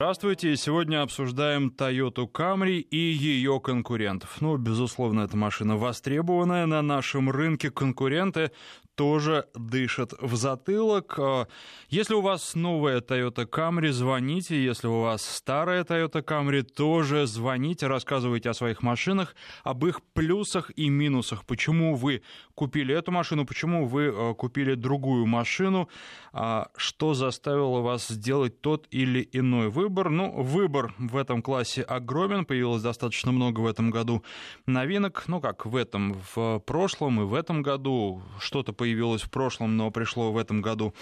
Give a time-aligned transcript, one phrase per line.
[0.00, 0.56] Здравствуйте.
[0.56, 4.40] Сегодня обсуждаем Toyota Camry и ее конкурентов.
[4.40, 7.72] Ну, безусловно, эта машина востребованная на нашем рынке.
[7.72, 8.52] Конкуренты
[8.98, 11.14] тоже дышат в затылок.
[11.18, 11.46] А,
[11.88, 14.62] если у вас новая Toyota Camry, звоните.
[14.62, 20.72] Если у вас старая Toyota Camry, тоже звоните, рассказывайте о своих машинах, об их плюсах
[20.74, 21.44] и минусах.
[21.44, 22.22] Почему вы
[22.56, 25.88] купили эту машину, почему вы а, купили другую машину,
[26.32, 30.10] а, что заставило вас сделать тот или иной выбор.
[30.10, 34.24] Ну, выбор в этом классе огромен, появилось достаточно много в этом году
[34.66, 35.22] новинок.
[35.28, 39.76] Ну, как в этом, в прошлом и в этом году что-то появилось появилось в прошлом,
[39.76, 40.94] но пришло в этом году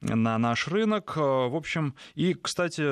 [0.00, 1.12] на наш рынок.
[1.16, 2.82] Э, в общем, и, кстати,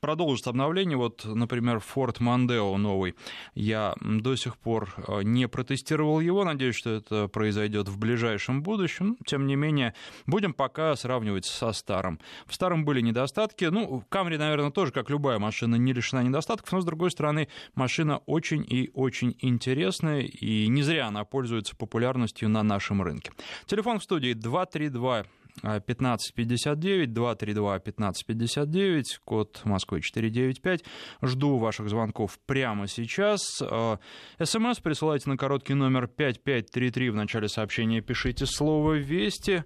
[0.00, 0.96] продолжится обновление.
[0.96, 3.14] Вот, например, Ford Mondeo новый.
[3.54, 6.44] Я до сих пор э, не протестировал его.
[6.44, 9.16] Надеюсь, что это произойдет в ближайшем будущем.
[9.26, 9.94] Тем не менее,
[10.26, 12.20] будем пока сравнивать со старым.
[12.46, 13.64] В старом были недостатки.
[13.64, 16.72] Ну, Camry, наверное, тоже, как любая машина, не лишена недостатков.
[16.72, 20.22] Но, с другой стороны, машина очень и очень интересная.
[20.22, 23.32] И не зря она пользуется популярностью на нашем рынке.
[23.66, 25.26] Телефон в студии 232
[25.62, 30.84] 1559, 232 1559, код Москвы 495.
[31.22, 33.62] Жду ваших звонков прямо сейчас.
[33.62, 33.98] А,
[34.42, 37.10] СМС присылайте на короткий номер 5533.
[37.10, 39.64] В начале сообщения пишите слово «Вести».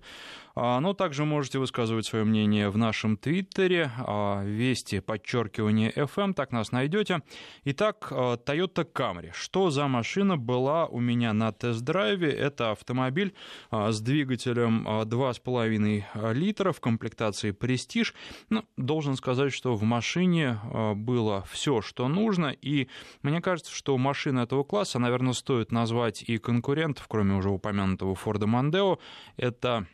[0.54, 6.52] А, но также можете высказывать свое мнение в нашем твиттере, а, вести подчеркивание FM, так
[6.52, 7.22] нас найдете.
[7.64, 9.30] Итак, а, Toyota Camry.
[9.32, 12.30] Что за машина была у меня на тест-драйве?
[12.30, 13.34] Это автомобиль
[13.70, 18.12] с двигателем 2,5 литра в комплектации Prestige.
[18.50, 20.60] Ну, должен сказать, что в машине
[20.94, 22.88] было все, что нужно, и
[23.22, 28.40] мне кажется, что машина этого класса, наверное, стоит назвать и конкурентов, кроме уже упомянутого Ford
[28.40, 28.98] Mondeo.
[29.36, 29.86] Это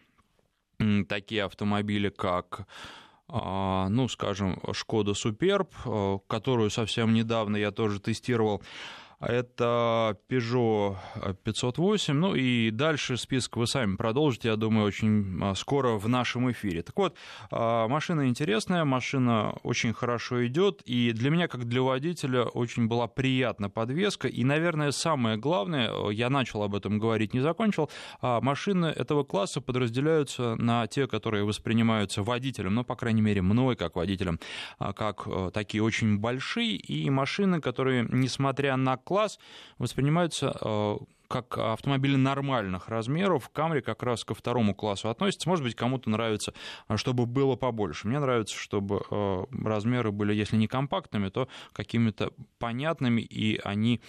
[1.08, 2.66] такие автомобили, как
[3.28, 5.70] а, ну, скажем, Шкода Суперб,
[6.26, 8.62] которую совсем недавно я тоже тестировал,
[9.20, 10.97] это Peugeot
[11.42, 12.14] 508.
[12.14, 16.82] Ну и дальше список вы сами продолжите, я думаю, очень а, скоро в нашем эфире.
[16.82, 17.16] Так вот,
[17.50, 23.09] а, машина интересная, машина очень хорошо идет, и для меня, как для водителя, очень была
[23.09, 24.28] приятна подвеска.
[24.28, 27.91] И, наверное, самое главное, я начал об этом говорить, не закончил,
[28.21, 33.76] а машины этого класса подразделяются на те, которые воспринимаются водителем, ну, по крайней мере, мной,
[33.76, 34.38] как водителем,
[34.78, 39.38] как э, такие очень большие, и машины, которые, несмотря на класс
[39.78, 40.96] воспринимаются э,
[41.28, 43.48] как автомобили нормальных размеров.
[43.48, 45.48] Камри как раз ко второму классу относится.
[45.48, 46.52] Может быть, кому-то нравится,
[46.91, 48.06] э, чтобы было побольше.
[48.06, 54.02] Мне нравится, чтобы э, размеры были, если не компактными, то какими-то понятными, и они,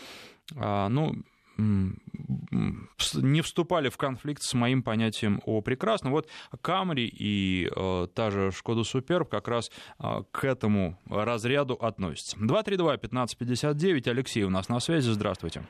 [0.53, 1.13] ну,
[1.59, 6.11] не вступали в конфликт с моим понятием о прекрасном.
[6.11, 6.27] Вот
[6.61, 12.37] Камри и э, та же Шкода Суперб как раз э, к этому разряду относятся.
[12.37, 15.63] 232-1559, Алексей у нас на связи, здравствуйте.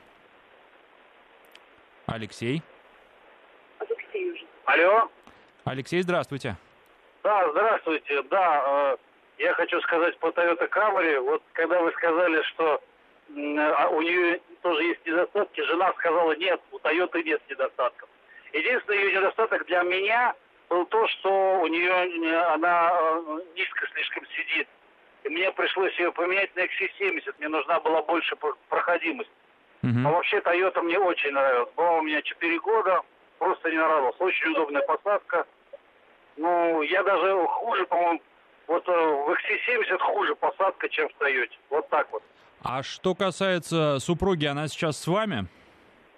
[2.06, 2.62] Алексей.
[3.78, 4.44] Алексей уже.
[4.64, 5.10] Алло.
[5.64, 6.56] Алексей, здравствуйте.
[7.22, 8.22] Да, здравствуйте.
[8.30, 8.96] Да, э,
[9.38, 11.20] я хочу сказать по Toyota Camry.
[11.20, 12.82] Вот когда вы сказали, что
[13.34, 15.60] у нее тоже есть недостатки.
[15.62, 18.08] Жена сказала, нет, у Тойоты нет недостатков.
[18.52, 20.34] Единственный ее недостаток для меня
[20.68, 21.92] был то, что у нее
[22.46, 24.68] она э, низко слишком сидит.
[25.24, 27.34] И мне пришлось ее поменять на XC70.
[27.38, 28.36] Мне нужна была больше
[28.68, 29.30] проходимость.
[29.82, 30.06] Uh-huh.
[30.06, 31.72] А вообще Toyota мне очень нравилась.
[31.74, 33.02] Была у меня 4 года,
[33.38, 34.16] просто не нравилась.
[34.18, 35.46] Очень удобная посадка.
[36.36, 38.22] Ну, я даже хуже, по-моему,
[38.66, 41.52] вот э, в XC70 хуже посадка, чем в Toyota.
[41.70, 42.22] Вот так вот.
[42.62, 45.46] А что касается супруги, она сейчас с вами?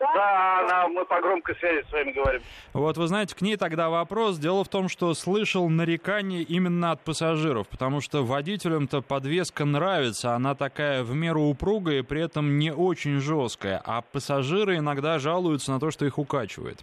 [0.01, 2.43] Да, она, мы по громкой связи с вами говорим.
[2.73, 4.37] Вот вы знаете, к ней тогда вопрос.
[4.37, 10.57] Дело в том, что слышал нарекания именно от пассажиров, потому что водителям-то подвеска нравится, она
[10.57, 15.79] такая в меру упругая и при этом не очень жесткая, а пассажиры иногда жалуются на
[15.79, 16.81] то, что их укачивает.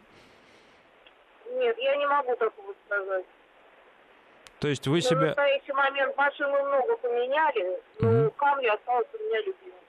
[1.52, 3.26] Нет, я не могу такого сказать.
[4.60, 5.18] То есть вы себя...
[5.18, 8.32] В настоящий момент машину много поменяли, но угу.
[8.32, 9.80] камни осталось у меня любимым.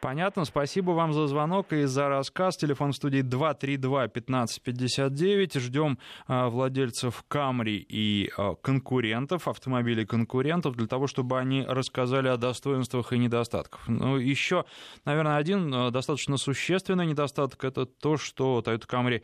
[0.00, 2.56] Понятно, спасибо вам за звонок и за рассказ.
[2.56, 5.60] Телефон в студии 232-1559.
[5.60, 12.38] Ждем а, владельцев Камри и а, конкурентов, автомобилей конкурентов, для того, чтобы они рассказали о
[12.38, 13.86] достоинствах и недостатках.
[13.88, 14.64] Ну, еще,
[15.04, 19.22] наверное, один а, достаточно существенный недостаток– это то, что Toyota Camry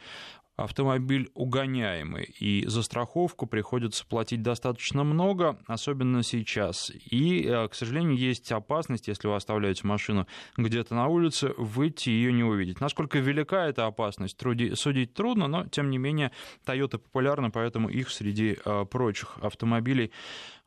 [0.56, 6.90] автомобиль угоняемый, и за страховку приходится платить достаточно много, особенно сейчас.
[7.10, 10.26] И, э, к сожалению, есть опасность, если вы оставляете машину
[10.56, 12.80] где-то на улице, выйти ее не увидеть.
[12.80, 16.32] Насколько велика эта опасность, труди, судить трудно, но, тем не менее,
[16.66, 20.10] Toyota популярна, поэтому их среди э, прочих автомобилей,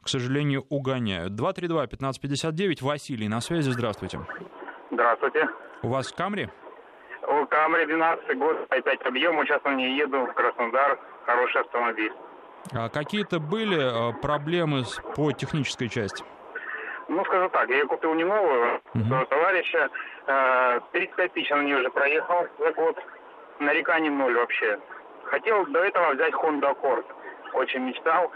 [0.04, 1.34] к сожалению, угоняют.
[1.34, 4.20] 232-1559, Василий на связи, здравствуйте.
[4.92, 5.48] Здравствуйте.
[5.82, 6.50] У вас Камри?
[7.30, 10.98] У Камри 12 год, опять объем, сейчас на ней еду в Краснодар,
[11.28, 12.12] хороший автомобиль.
[12.74, 14.84] А какие-то были э, проблемы
[15.16, 16.24] по технической части?
[17.08, 19.26] Ну, скажу так, я купил не новую, uh-huh.
[19.28, 19.90] товарища.
[20.92, 22.98] 35 э, тысяч на нее уже проехал за год.
[23.60, 24.80] Нареканий ноль вообще.
[25.26, 27.06] Хотел до этого взять Honda Accord.
[27.54, 28.32] Очень мечтал.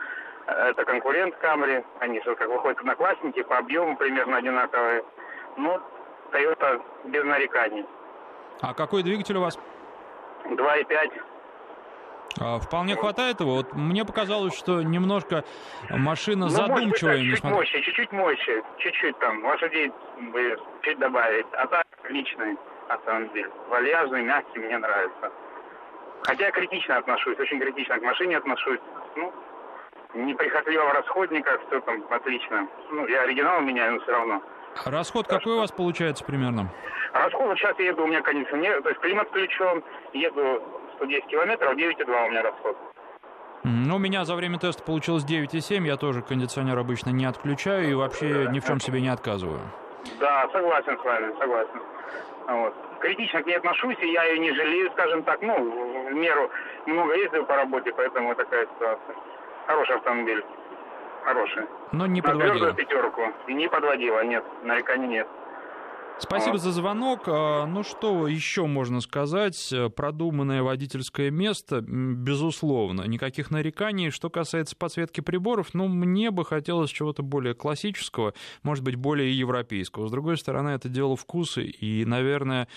[0.45, 1.83] Это конкурент Камри.
[1.99, 5.03] Они же как выходят одноклассники, по объему примерно одинаковые.
[5.57, 5.81] Ну,
[6.31, 7.85] Toyota без нареканий.
[8.61, 9.57] А какой двигатель у вас?
[10.45, 11.21] 2,5.
[12.39, 13.55] А, вполне хватает его.
[13.55, 15.43] Вот мне показалось, что немножко
[15.89, 17.17] машина ну, задумчивая.
[17.17, 21.45] Быть, чуть-чуть мощи, чуть-чуть мощи, чуть-чуть там лошадей бы чуть добавить.
[21.53, 22.57] А так личный
[22.87, 23.49] автомобиль.
[23.69, 25.31] Вальяжный, мягкий, мне нравится.
[26.23, 28.79] Хотя я критично отношусь, очень критично к машине отношусь.
[29.15, 29.33] Ну,
[30.13, 32.67] неприхотливо в расходниках, все там отлично.
[32.91, 34.41] Ну, я оригинал меняю, но все равно.
[34.85, 36.71] Расход какой у вас получается примерно?
[37.13, 39.83] Расход, сейчас я еду, у меня кондиционер, то есть климат включен,
[40.13, 40.61] еду
[40.95, 42.77] 110 километров, 9,2 у меня расход.
[43.63, 47.93] Ну, у меня за время теста получилось 9,7, я тоже кондиционер обычно не отключаю и
[47.93, 49.61] вообще ни в чем себе не отказываю.
[50.19, 51.81] Да, согласен с вами, согласен.
[52.47, 52.73] Вот.
[52.99, 56.49] Критично к ней отношусь, и я ее не жалею, скажем так, ну, в меру
[56.85, 59.15] много ездил по работе, поэтому такая ситуация.
[59.67, 60.43] Хороший автомобиль
[61.23, 61.67] хорошая.
[61.91, 62.67] Но не подводила?
[62.67, 63.21] На пятерку.
[63.47, 65.27] Не подводила, нет, нареканий нет.
[66.19, 67.23] Спасибо за звонок.
[67.27, 69.73] А, ну что еще можно сказать?
[69.95, 73.03] Продуманное водительское место, безусловно.
[73.03, 74.09] Никаких нареканий.
[74.09, 78.33] Что касается подсветки приборов, ну, мне бы хотелось чего-то более классического,
[78.63, 80.07] может быть, более европейского.
[80.07, 82.67] С другой стороны, это дело вкуса, и, наверное,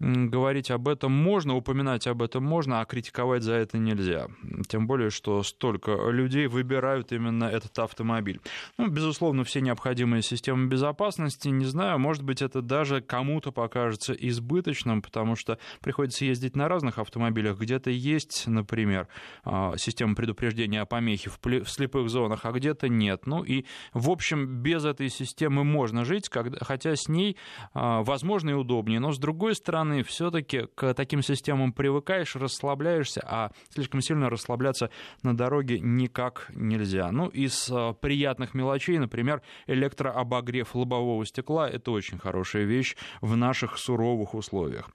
[0.00, 4.26] говорить об этом можно, упоминать об этом можно, а критиковать за это нельзя.
[4.68, 8.40] Тем более, что столько людей выбирают именно этот автомобиль.
[8.78, 11.48] Ну, безусловно, все необходимые системы безопасности.
[11.48, 16.98] Не знаю, может быть, это даже кому-то покажется избыточным, потому что приходится ездить на разных
[16.98, 17.58] автомобилях.
[17.58, 19.08] Где-то есть, например,
[19.44, 23.26] а, система предупреждения о помехе в слепых зонах, а где-то нет.
[23.26, 26.30] Ну и, в общем, без этой системы можно жить,
[26.60, 27.36] хотя с ней,
[27.74, 29.00] а, возможно, и удобнее.
[29.00, 34.90] Но, с другой стороны, все-таки к таким системам привыкаешь, расслабляешься, а слишком сильно расслабляться
[35.22, 37.10] на дороге никак нельзя.
[37.10, 42.75] Ну, из э, приятных мелочей, например, электрообогрев лобового стекла– это очень хорошая вещь
[43.20, 44.90] в наших суровых условиях.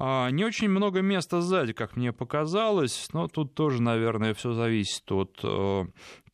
[0.00, 5.10] А, не очень много места сзади, как мне показалось, но тут тоже, наверное, все зависит
[5.10, 5.86] от э,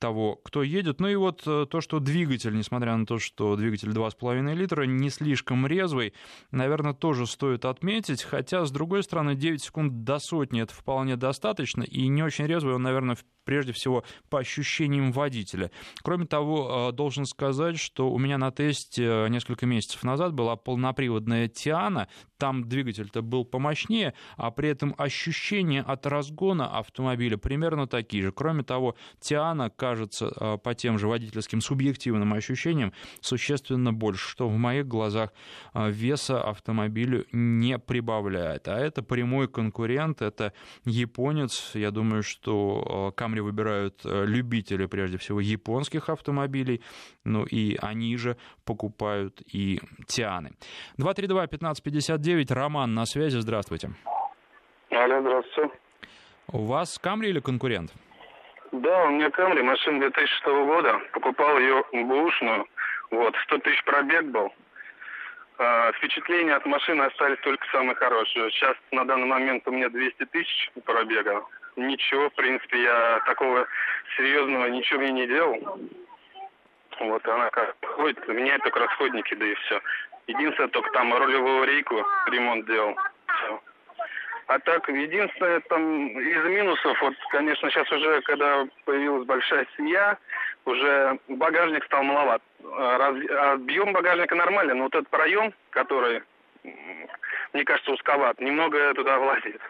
[0.05, 1.01] того, кто едет.
[1.01, 5.09] Ну и вот э, то, что двигатель, несмотря на то, что двигатель 2,5 литра, не
[5.09, 6.13] слишком резвый,
[6.51, 8.23] наверное, тоже стоит отметить.
[8.23, 11.85] Хотя, с другой стороны, 9 секунд до сотни это вполне достаточно.
[11.85, 15.71] И не очень резвый он, наверное, прежде всего по ощущениям водителя.
[16.03, 20.57] Кроме того, э, должен сказать, что у меня на тесте э, несколько месяцев назад была
[20.57, 22.09] полноприводная Тиана.
[22.37, 28.33] Там двигатель-то был помощнее, а при этом ощущения от разгона автомобиля примерно такие же.
[28.33, 34.57] Кроме того, Тиана, кажется, э, по тем же водительским субъективным ощущениям, существенно больше, что в
[34.57, 35.33] моих глазах
[35.75, 38.69] веса автомобилю не прибавляет.
[38.69, 40.53] А это прямой конкурент, это
[40.85, 41.73] японец.
[41.75, 46.83] Я думаю, что ко Камри выбирают э, любители, прежде всего, японских автомобилей,
[47.25, 48.37] ну и они же
[48.67, 50.51] покупают и Тианы.
[50.99, 53.93] 232-1559, Роман на связи, здравствуйте.
[54.91, 55.75] Алло, здравствуйте.
[56.53, 57.95] У вас Камри или конкурент?
[58.81, 61.01] Да, у меня Камри, машина 2006 года.
[61.13, 62.67] Покупал ее бэушную.
[63.13, 64.53] Вот, 100 тысяч пробег был.
[65.59, 68.51] А, впечатления от машины остались только самые хорошие.
[68.51, 71.45] Сейчас на данный момент у меня 200 тысяч пробега.
[71.77, 73.69] Ничего, в принципе, я такого
[74.17, 75.79] серьезного ничего мне не делал.
[76.99, 79.81] Вот она как ходит, меняет только расходники, да и все.
[80.27, 82.97] Единственное, только там рулевую рейку ремонт делал.
[83.27, 83.61] Все.
[84.47, 90.19] А так, единственное, там из минусов, вот, конечно, сейчас уже, когда появилась большая семья,
[90.67, 92.43] уже багажник стал маловат.
[92.63, 93.17] Раз,
[93.53, 96.23] объем багажника нормальный, но вот этот проем, который,
[97.53, 99.61] мне кажется, узковат, немного туда влазит.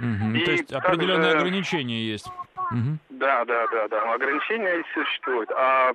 [0.00, 0.36] Угу.
[0.36, 1.38] И То есть определенные также...
[1.38, 2.26] ограничения есть.
[2.56, 2.98] Угу.
[3.10, 4.12] Да, да, да, да.
[4.12, 5.50] Ограничения существуют.
[5.56, 5.92] А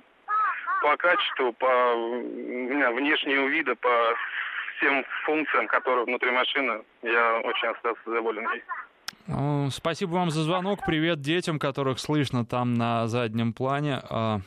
[0.82, 4.14] по качеству, по внешнему виду, по
[4.84, 8.46] всем функциям, которые внутри машины, я очень остался доволен.
[9.26, 10.80] Спасибо вам за звонок.
[10.84, 14.02] Привет детям, которых слышно там на заднем плане.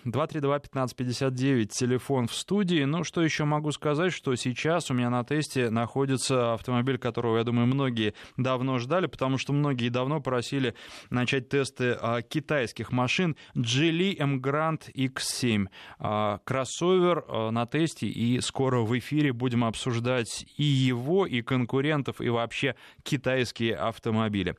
[0.05, 2.83] 232-1559, телефон в студии.
[2.83, 7.43] Ну, что еще могу сказать, что сейчас у меня на тесте находится автомобиль, которого, я
[7.43, 10.75] думаю, многие давно ждали, потому что многие давно просили
[11.09, 13.35] начать тесты а, китайских машин.
[13.55, 15.69] Geely M Grand X7.
[15.97, 22.21] А, кроссовер а, на тесте, и скоро в эфире будем обсуждать и его, и конкурентов,
[22.21, 24.55] и вообще китайские автомобили.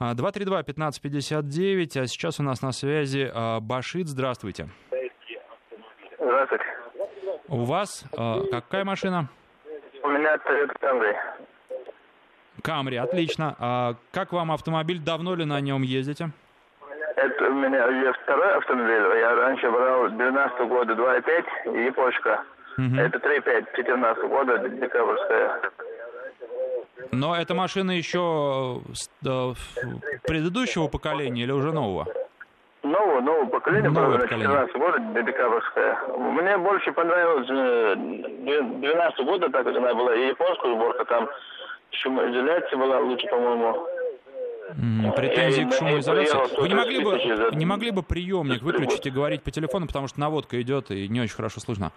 [0.00, 4.68] 232-1559, а сейчас у нас на связи а, Башит, здравствуйте.
[6.18, 6.64] Здравствуйте.
[7.48, 9.28] У вас а, какая машина?
[10.02, 11.14] У меня Toyota Camry.
[12.62, 13.54] Камри, отлично.
[13.58, 14.98] А как вам автомобиль?
[14.98, 16.30] Давно ли на нем ездите?
[17.16, 19.20] Это у меня я второй автомобиль.
[19.20, 22.44] Я раньше брал 12 года 2.5 и япошка.
[22.76, 22.96] Угу.
[22.96, 25.60] Это 3.5 14 года декабрьская.
[27.12, 28.80] Но эта машина еще
[29.24, 29.54] э,
[30.26, 32.06] предыдущего поколения или уже нового?
[32.82, 35.98] Нового, нового поколения, нового правда, 14 года, декабрьская.
[36.16, 41.28] Мне больше понравилось 12 года, так как она была, и японская сборка, там
[41.90, 43.86] шумоизоляция была лучше, по-моему.
[45.16, 46.60] Претензии к шумоизоляции.
[46.60, 50.20] Вы не могли бы, не могли бы приемник выключить и говорить по телефону, потому что
[50.20, 51.92] наводка идет и не очень хорошо слышно?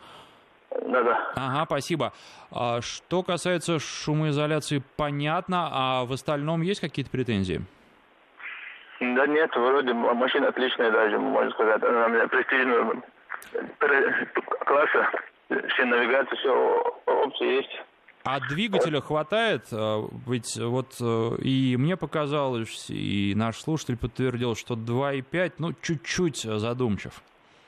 [0.71, 1.31] Да-да.
[1.35, 2.13] Ага, спасибо.
[2.51, 7.61] А что касается шумоизоляции, понятно, а в остальном есть какие-то претензии?
[8.99, 11.81] Да нет, вроде машина отличная даже, можно сказать.
[11.83, 13.01] Она у меня престижного
[14.65, 15.09] класса,
[15.69, 17.81] все навигация, все опции есть.
[18.23, 19.63] А двигателя хватает?
[19.71, 26.41] А, ведь вот э, и мне показалось, и наш слушатель подтвердил, что 2,5, ну, чуть-чуть
[26.41, 27.21] задумчив.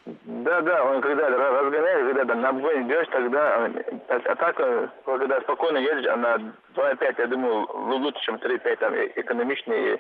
[0.05, 3.65] Да, да, он когда разгоняет, когда на обгон идешь, тогда,
[4.07, 6.37] а, а так, э, когда спокойно едешь, она
[6.73, 9.99] 2,5, я думаю, лучше, чем 3,5, там, экономичнее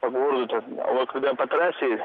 [0.00, 0.62] по городу.
[0.78, 2.02] А вот когда по трассе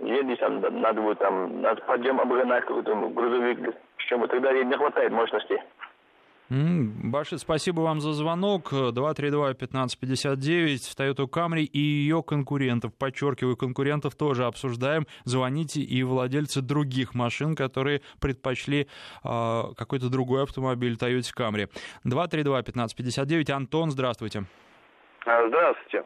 [0.00, 3.74] едешь, там, надо будет там, надо подъем обгонать какой-то грузовик,
[4.08, 5.62] чем тогда ей не хватает мощности.
[6.50, 8.70] Баши, спасибо вам за звонок.
[8.72, 12.92] 232-1559 в Toyota Camry и ее конкурентов.
[12.94, 15.06] Подчеркиваю, конкурентов тоже обсуждаем.
[15.24, 18.88] Звоните и владельцы других машин, которые предпочли
[19.24, 21.70] э, какой-то другой автомобиль Toyota Camry.
[22.04, 23.50] 232-1559.
[23.50, 24.44] Антон, здравствуйте.
[25.24, 26.04] А, здравствуйте.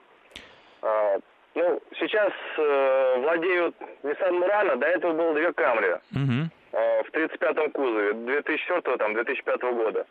[0.83, 1.18] А,
[1.57, 6.00] ну, сейчас э, владеют Nissan Murano, до этого было две Camry.
[6.12, 6.50] Угу.
[6.73, 10.07] Э, в 35-м кузове 2004 там 2005 года.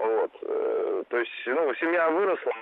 [0.00, 0.32] Вот.
[0.42, 2.52] Э, то есть, ну, семья выросла.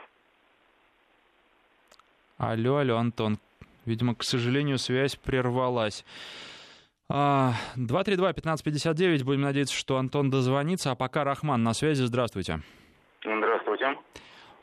[2.36, 3.38] Алло, алло, Антон.
[3.86, 6.04] Видимо, к сожалению, связь прервалась.
[7.10, 10.90] 232-1559, а, будем надеяться, что Антон дозвонится.
[10.90, 12.60] А пока Рахман на связи, здравствуйте.
[13.22, 13.96] Здравствуйте.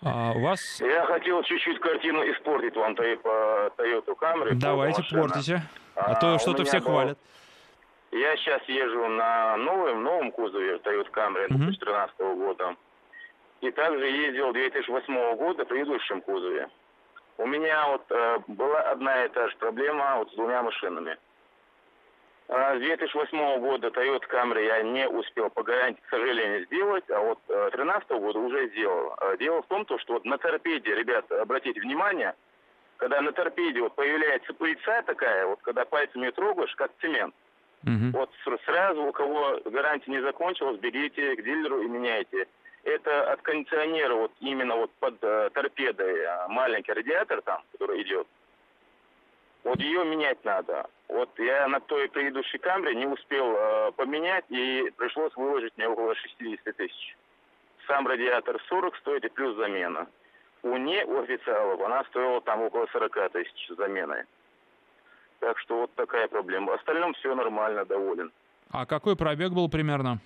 [0.03, 0.59] А, у вас...
[0.81, 4.53] Я хотел чуть-чуть картину испортить вам по Toyota Camry.
[4.53, 5.63] Давайте, портите.
[5.95, 6.87] А, а то что-то все был...
[6.87, 7.17] хвалят.
[8.15, 12.77] Я сейчас езжу на новом, новом кузове Toyota Camry 2013 -го года.
[13.59, 16.69] И также ездил 2008 года в предыдущем кузове.
[17.37, 21.17] У меня вот э, была одна и та же проблема вот с двумя машинами.
[22.47, 27.39] С 2008 года Toyota Camry я не успел по гарантии, к сожалению, сделать, а вот
[27.47, 29.13] 2013 э, года уже сделал.
[29.17, 32.33] А дело в том, то, что вот на торпеде, ребята, обратите внимание,
[32.95, 37.35] когда на торпеде вот появляется пыльца такая, вот когда пальцами трогаешь, как цемент,
[37.85, 38.17] Угу.
[38.17, 38.31] Вот
[38.65, 42.47] сразу, у кого гарантия не закончилась, бегите к дилеру и меняйте.
[42.83, 48.27] Это от кондиционера, вот именно вот под э, торпедой э, маленький радиатор там, который идет.
[49.63, 50.87] Вот ее менять надо.
[51.07, 56.13] Вот я на той предыдущей камере не успел э, поменять и пришлось выложить мне около
[56.15, 57.17] 60 тысяч.
[57.87, 60.07] Сам радиатор 40 стоит и плюс замена.
[60.61, 64.25] У не у она стоила там около 40 тысяч замены.
[65.45, 66.71] Так что вот такая проблема.
[66.71, 68.31] В остальном все нормально, доволен.
[68.71, 70.17] А какой пробег был примерно?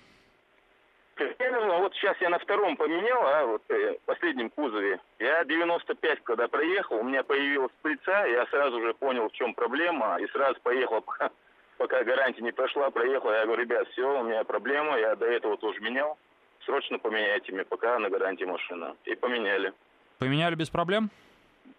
[1.14, 4.98] Примерно, вот сейчас я на втором поменял, а вот э, последнем кузове.
[5.18, 10.16] Я 95, когда проехал, у меня появилась пыльца, я сразу же понял, в чем проблема,
[10.22, 11.30] и сразу поехал, пока,
[11.76, 13.30] пока гарантия не прошла, проехал.
[13.30, 16.16] Я говорю, ребят, все, у меня проблема, я до этого тоже менял.
[16.64, 18.96] Срочно поменяйте мне, пока на гарантии машина.
[19.04, 19.74] И поменяли.
[20.18, 21.10] Поменяли без проблем?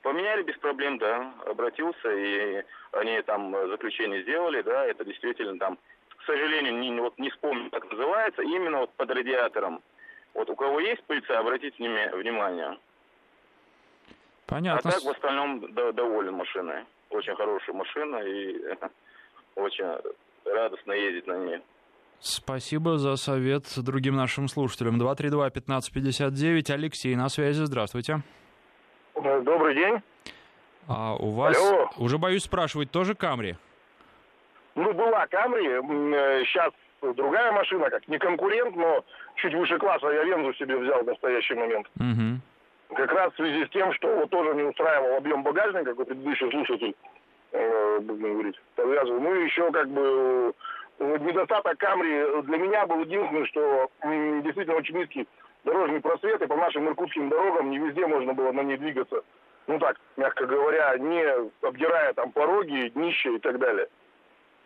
[0.02, 1.34] Поменяли без проблем, да.
[1.46, 5.78] Обратился, и они там заключение сделали, да, это действительно там,
[6.18, 9.82] к сожалению, не, вот не вспомню, как называется, именно вот под радиатором.
[10.34, 12.78] Вот у кого есть пыльца, обратите внимание.
[14.48, 14.90] Понятно.
[14.90, 16.86] А так в остальном да, доволен машиной.
[17.10, 18.58] Очень хорошая машина и
[19.56, 19.86] очень
[20.46, 21.62] радостно ездить на ней.
[22.20, 25.02] Спасибо за совет другим нашим слушателям.
[25.02, 26.72] 232-1559.
[26.72, 27.64] Алексей на связи.
[27.64, 28.22] Здравствуйте.
[29.22, 30.02] Добрый день.
[30.88, 31.90] А у вас, Алло.
[31.98, 33.56] уже боюсь спрашивать, тоже Камри?
[34.74, 35.66] Ну, была Камри,
[36.46, 36.72] сейчас
[37.04, 41.06] э, другая машина, как не конкурент, но чуть выше класса я Вензу себе взял в
[41.06, 41.88] настоящий момент.
[42.00, 42.96] Угу.
[42.96, 46.50] Как раз в связи с тем, что вот тоже не устраивал объем багажника, как предыдущий
[46.50, 46.96] слушатель,
[47.52, 49.20] э, будем говорить, подвязывал.
[49.20, 50.54] Ну и еще как бы
[50.98, 53.92] э, недостаток Камри для меня был единственный, что
[54.44, 55.28] действительно очень низкий
[55.64, 59.24] дорожный просвет, и по нашим иркутским дорогам не везде можно было на ней двигаться.
[59.68, 61.24] Ну так, мягко говоря, не
[61.62, 63.88] обдирая там пороги, днище и так далее.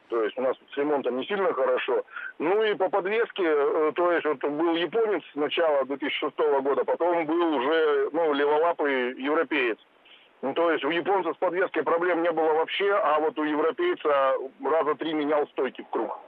[0.09, 2.05] То есть у нас с ремонтом не сильно хорошо.
[2.37, 7.25] Ну и по подвеске, э, то есть вот был японец с начала 2006 года, потом
[7.25, 9.79] был уже ну, леволапый европеец.
[10.41, 14.35] Ну, то есть у японца с подвеской проблем не было вообще, а вот у европейца
[14.63, 16.19] раза три менял стойки в круг.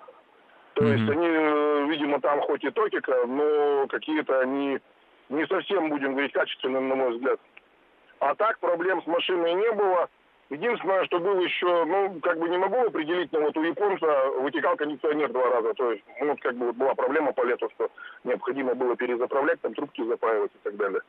[0.77, 0.91] То mm-hmm.
[0.95, 4.77] есть они, э, видимо, там хоть и токика, но какие-то они
[5.29, 7.39] не совсем, будем говорить, качественные, на мой взгляд.
[8.19, 10.07] А так проблем с машиной не было.
[10.51, 14.75] Единственное, что было еще, ну, как бы не могу определить, но вот у японца вытекал
[14.75, 15.73] кондиционер два раза.
[15.73, 17.89] То есть, ну, как бы вот была проблема по лету, что
[18.23, 21.01] необходимо было перезаправлять, там трубки запаивать и так далее.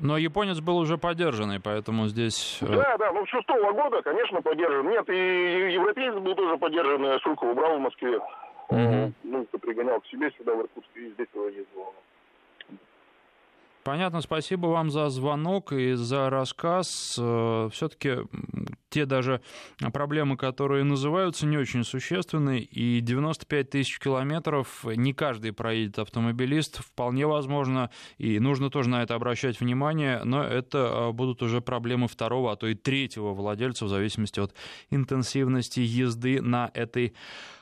[0.00, 2.60] Но японец был уже поддержанный, поэтому здесь...
[2.62, 4.88] Э, да, да, ну, с шестого года, конечно, поддержан.
[4.88, 8.20] Нет, и европеец был тоже поддержанный, я руку убрал в Москве.
[8.68, 9.12] Угу.
[9.24, 11.94] Ну, пригонял к себе сюда, в Иркутск, и здесь его ездил.
[13.88, 17.16] Понятно, спасибо вам за звонок и за рассказ.
[17.18, 18.18] Э, Все-таки
[18.90, 19.40] те даже
[19.94, 27.26] проблемы, которые называются, не очень существенны, и 95 тысяч километров не каждый проедет автомобилист, вполне
[27.26, 32.52] возможно, и нужно тоже на это обращать внимание, но это э, будут уже проблемы второго,
[32.52, 34.52] а то и третьего владельца, в зависимости от
[34.90, 37.14] интенсивности езды на этой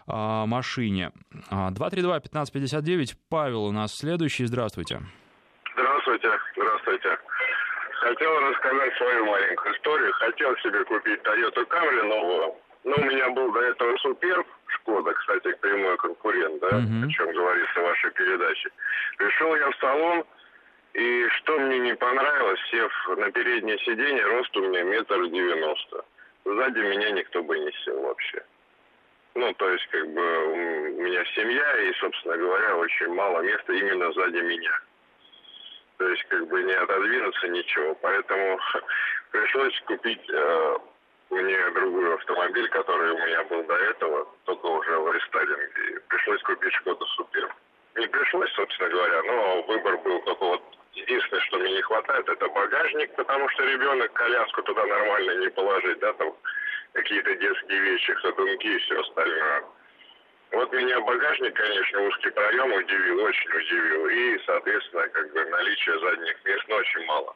[0.08, 1.12] а, машине.
[1.52, 5.02] 232-1559, а, Павел у нас следующий, здравствуйте.
[6.06, 7.18] Здравствуйте, здравствуйте.
[7.94, 10.12] Хотел рассказать свою маленькую историю.
[10.12, 12.54] Хотел себе купить Toyota Camry новую.
[12.84, 17.06] Но у меня был до этого Суперб, Шкода, кстати, прямой конкурент, да, uh-huh.
[17.06, 18.70] о чем говорится в вашей передаче.
[19.18, 20.24] Пришел я в салон,
[20.94, 26.04] и что мне не понравилось, сев на переднее сиденье, рост у меня метр девяносто.
[26.44, 28.44] Сзади меня никто бы не сел вообще.
[29.34, 34.12] Ну, то есть, как бы, у меня семья, и, собственно говоря, очень мало места именно
[34.12, 34.80] сзади меня
[35.98, 37.94] то есть как бы не отодвинуться ничего.
[38.02, 38.58] Поэтому
[39.30, 40.76] пришлось купить э,
[41.30, 46.00] мне другой автомобиль, который у меня был до этого, только уже в рестайлинге.
[46.08, 47.54] Пришлось купить Шкода Супер.
[47.96, 52.48] Не пришлось, собственно говоря, но выбор был только вот единственное, что мне не хватает, это
[52.48, 56.34] багажник, потому что ребенок коляску туда нормально не положить, да, там
[56.92, 59.64] какие-то детские вещи, ходунки и все остальное.
[60.52, 64.08] Вот меня багажник, конечно, узкий проем удивил, очень удивил.
[64.08, 67.34] И, соответственно, как бы наличие задних мест ну, очень мало.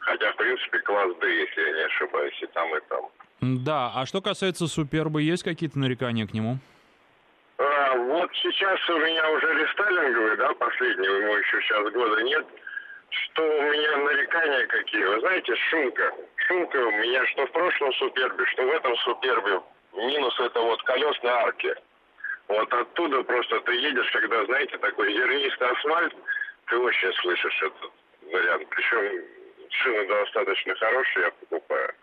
[0.00, 3.08] Хотя, в принципе, класс D, если я не ошибаюсь, и там, и там.
[3.40, 6.58] Да, а что касается Суперба, есть какие-то нарекания к нему?
[7.58, 12.46] А, вот сейчас у меня уже рестайлинговый, да, последний, ему еще сейчас года нет.
[13.10, 15.04] Что у меня нарекания какие?
[15.04, 16.12] Вы знаете, шумка.
[16.46, 19.60] Шумка у меня что в прошлом Супербе, что в этом Супербе.
[19.92, 21.74] Минус это вот колесные арки.
[22.50, 26.12] Вот оттуда просто ты едешь, когда, знаете, такой зернистый асфальт,
[26.66, 28.66] ты очень слышишь этот вариант.
[28.70, 29.24] Причем
[29.70, 31.94] шины достаточно хорошие, я покупаю.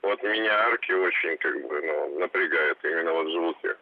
[0.00, 3.76] Вот меня арки очень как бы ну, напрягают именно вот звуки.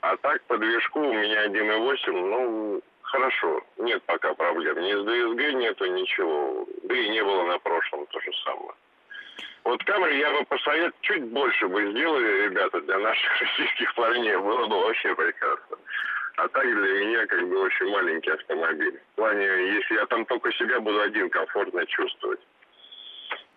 [0.00, 4.80] А так по движку у меня 1.8, ну, хорошо, нет пока проблем.
[4.80, 6.66] Ни с DSG нету ничего.
[6.84, 8.72] Да и не было на прошлом то же самое.
[9.64, 14.36] Вот камеры я бы посоветовал, чуть больше бы сделали, ребята, для наших российских парней.
[14.36, 15.78] Было бы вообще прекрасно.
[16.36, 19.00] А так для меня как бы очень маленький автомобиль.
[19.12, 22.40] В плане, если я там только себя буду один комфортно чувствовать.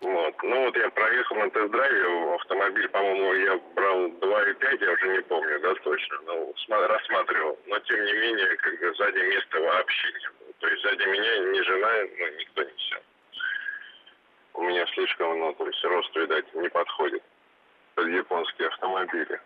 [0.00, 0.34] Вот.
[0.44, 5.60] Ну вот я проехал на тест-драйве, автомобиль, по-моему, я брал 2,5, я уже не помню,
[5.60, 7.58] да, точно, ну, рассматривал.
[7.66, 10.52] Но тем не менее, как бы сзади места вообще не было.
[10.60, 13.00] То есть сзади меня ни жена, ну, никто не сел
[14.58, 17.22] у меня слишком, ну, то есть рост, видать, не подходит
[17.94, 19.40] под японские автомобили.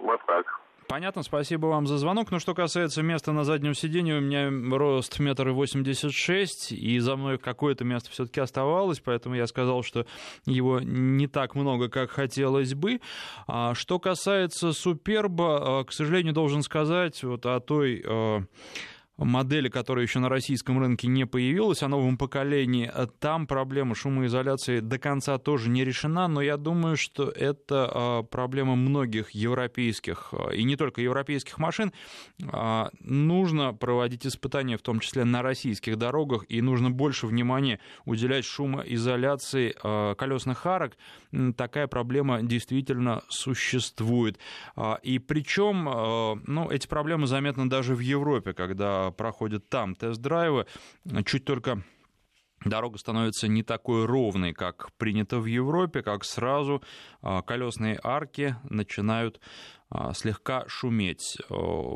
[0.00, 0.46] Вот так.
[0.88, 2.30] Понятно, спасибо вам за звонок.
[2.30, 7.16] Но что касается места на заднем сиденье, у меня рост метр восемьдесят шесть, и за
[7.16, 10.06] мной какое-то место все-таки оставалось, поэтому я сказал, что
[10.44, 13.00] его не так много, как хотелось бы.
[13.46, 18.40] А что касается Суперба, а, к сожалению, должен сказать вот о той а,
[19.24, 24.98] модели, которая еще на российском рынке не появилась, о новом поколении, там проблема шумоизоляции до
[24.98, 31.00] конца тоже не решена, но я думаю, что это проблема многих европейских и не только
[31.00, 31.92] европейских машин.
[33.00, 39.74] Нужно проводить испытания, в том числе на российских дорогах, и нужно больше внимания уделять шумоизоляции
[40.16, 40.96] колесных арок.
[41.56, 44.38] Такая проблема действительно существует.
[45.02, 45.84] И причем,
[46.46, 50.66] ну, эти проблемы заметны даже в Европе, когда проходят там тест-драйвы.
[51.24, 51.82] Чуть только
[52.64, 56.82] дорога становится не такой ровной, как принято в Европе, как сразу
[57.20, 59.40] а, колесные арки начинают
[59.90, 61.38] а, слегка шуметь.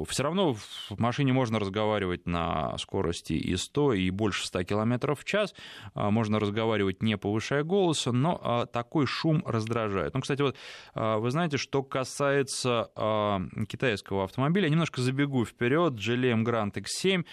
[0.08, 5.24] Все равно в машине можно разговаривать на скорости и 100, и больше 100 км в
[5.24, 5.54] час.
[5.94, 10.14] А, можно разговаривать, не повышая голоса, но такой шум раздражает.
[10.14, 10.56] Ну, кстати, вот
[10.94, 12.90] вы знаете, что касается
[13.68, 17.24] китайского автомобиля, я немножко забегу вперед, GLM Grand X7,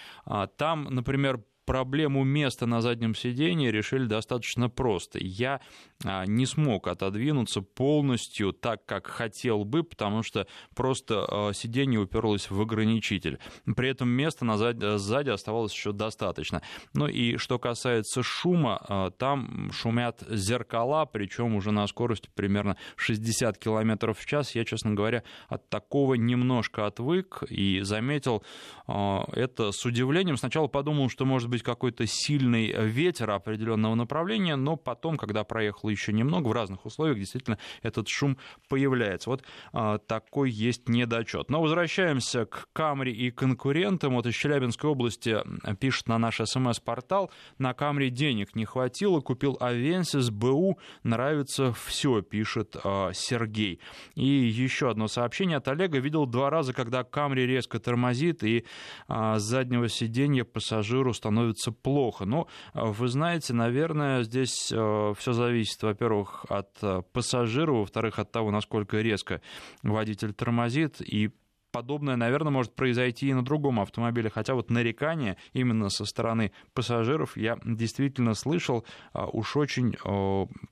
[0.58, 5.20] там, например, проблему места на заднем сидении решили достаточно просто.
[5.22, 5.62] Я
[6.04, 12.50] а, не смог отодвинуться полностью так, как хотел бы, потому что просто а, сиденье уперлось
[12.50, 13.40] в ограничитель.
[13.76, 16.62] При этом места на сзади, сзади оставалось еще достаточно.
[16.94, 23.58] Ну и что касается шума, а, там шумят зеркала, причем уже на скорости примерно 60
[23.58, 24.56] км в час.
[24.56, 28.44] Я, честно говоря, от такого немножко отвык и заметил
[28.88, 30.38] это с удивлением.
[30.38, 36.12] Сначала подумал, что может быть какой-то сильный ветер определенного направления, но потом, когда проехал еще
[36.12, 38.38] немного, в разных условиях действительно этот шум
[38.70, 39.30] появляется.
[39.30, 41.50] Вот а, такой есть недочет.
[41.50, 44.16] Но возвращаемся к Камри и конкурентам.
[44.16, 45.38] Вот из Челябинской области
[45.80, 52.76] пишет на наш смс-портал, на Камри денег не хватило, купил Авенсис, БУ, нравится все, пишет
[52.84, 53.80] а, Сергей.
[54.16, 56.00] И еще одно сообщение от Олега.
[56.00, 58.66] Видел два раза, когда Камри резко тормозит, и
[59.08, 62.26] а, с заднего сиденья пассажиру становится становится плохо.
[62.26, 68.32] Но ну, вы знаете, наверное, здесь э, все зависит, во-первых, от э, пассажира, во-вторых, от
[68.32, 69.42] того, насколько резко
[69.84, 71.32] водитель тормозит, и
[71.74, 74.30] подобное, наверное, может произойти и на другом автомобиле.
[74.30, 78.86] Хотя вот нарекания именно со стороны пассажиров я действительно слышал.
[79.12, 79.98] А, уж очень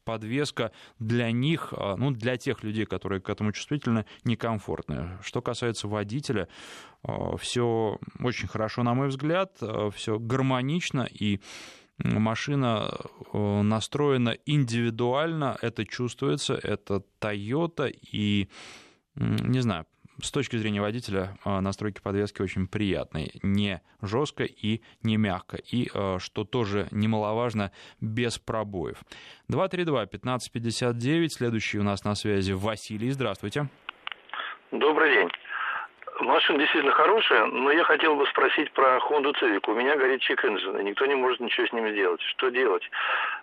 [0.06, 5.20] подвеска для них, а, ну, для тех людей, которые к этому чувствительны, некомфортная.
[5.24, 6.48] Что касается водителя,
[7.04, 9.58] а, все очень хорошо, на мой взгляд,
[9.96, 11.42] все гармонично и
[11.98, 12.96] машина
[13.34, 18.50] настроена индивидуально, это чувствуется, это Toyota, и,
[19.16, 19.86] не знаю,
[20.22, 23.32] с точки зрения водителя а, настройки подвески очень приятные.
[23.44, 25.58] Не жестко и не мягко.
[25.58, 28.98] И, а, что тоже немаловажно, без пробоев.
[29.50, 31.28] 232-1559.
[31.30, 33.12] Следующий у нас на связи Василий.
[33.12, 33.68] Здравствуйте.
[34.72, 35.30] Добрый день.
[36.22, 39.64] Машина действительно хорошая, но я хотел бы спросить про Honda Civic.
[39.68, 42.22] У меня горит чек engine, и никто не может ничего с ним сделать.
[42.22, 42.84] Что делать?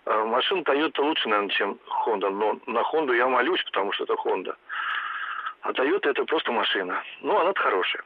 [0.05, 4.13] А, машина Toyota лучше, наверное, чем Honda, но на Honda я молюсь, потому что это
[4.13, 4.55] Honda.
[5.61, 7.03] А Toyota это просто машина.
[7.21, 8.03] Ну, она-то хорошая.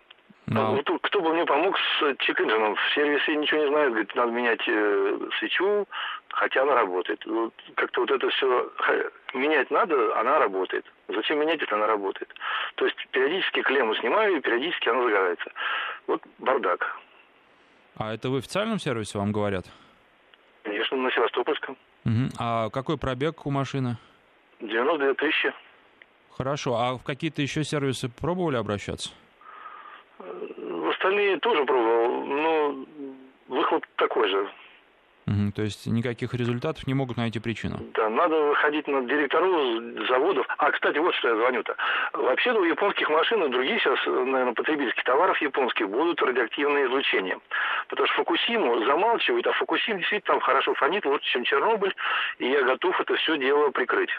[0.48, 0.74] Но...
[0.74, 2.76] Вот, кто бы мне помог с чек-инжином?
[2.76, 5.88] В сервисе ничего не знаю, говорит, надо менять э, свечу,
[6.30, 7.26] хотя она работает.
[7.26, 8.72] Вот, как-то вот это все
[9.34, 10.86] менять надо, она работает.
[11.08, 12.30] Зачем менять, если она работает?
[12.76, 15.52] То есть периодически клемму снимаю, и периодически она загорается.
[16.08, 16.98] Вот бардак.
[17.96, 19.66] А это в официальном сервисе вам говорят?
[20.64, 21.78] Конечно, на Севастопольском.
[22.06, 22.30] Угу.
[22.40, 23.98] А какой пробег у машины?
[24.60, 25.54] 92 тысячи.
[26.38, 26.76] Хорошо.
[26.76, 29.12] А в какие-то еще сервисы пробовали обращаться?
[30.20, 32.86] В остальные тоже пробовал, но
[33.48, 34.50] выхлоп такой же.
[35.26, 37.80] Угу, то есть никаких результатов не могут найти причину.
[37.94, 40.46] Да, надо выходить на директоров заводов.
[40.58, 41.76] А, кстати, вот что я звоню-то.
[42.12, 47.40] Вообще у японских машин и других сейчас, наверное, потребительских товаров японских будут радиоактивные излучения.
[47.88, 51.96] Потому что Фукусиму замалчивают, а Фукусим действительно там хорошо фонит, лучше, чем Чернобыль,
[52.40, 54.12] и я готов это все дело прикрыть.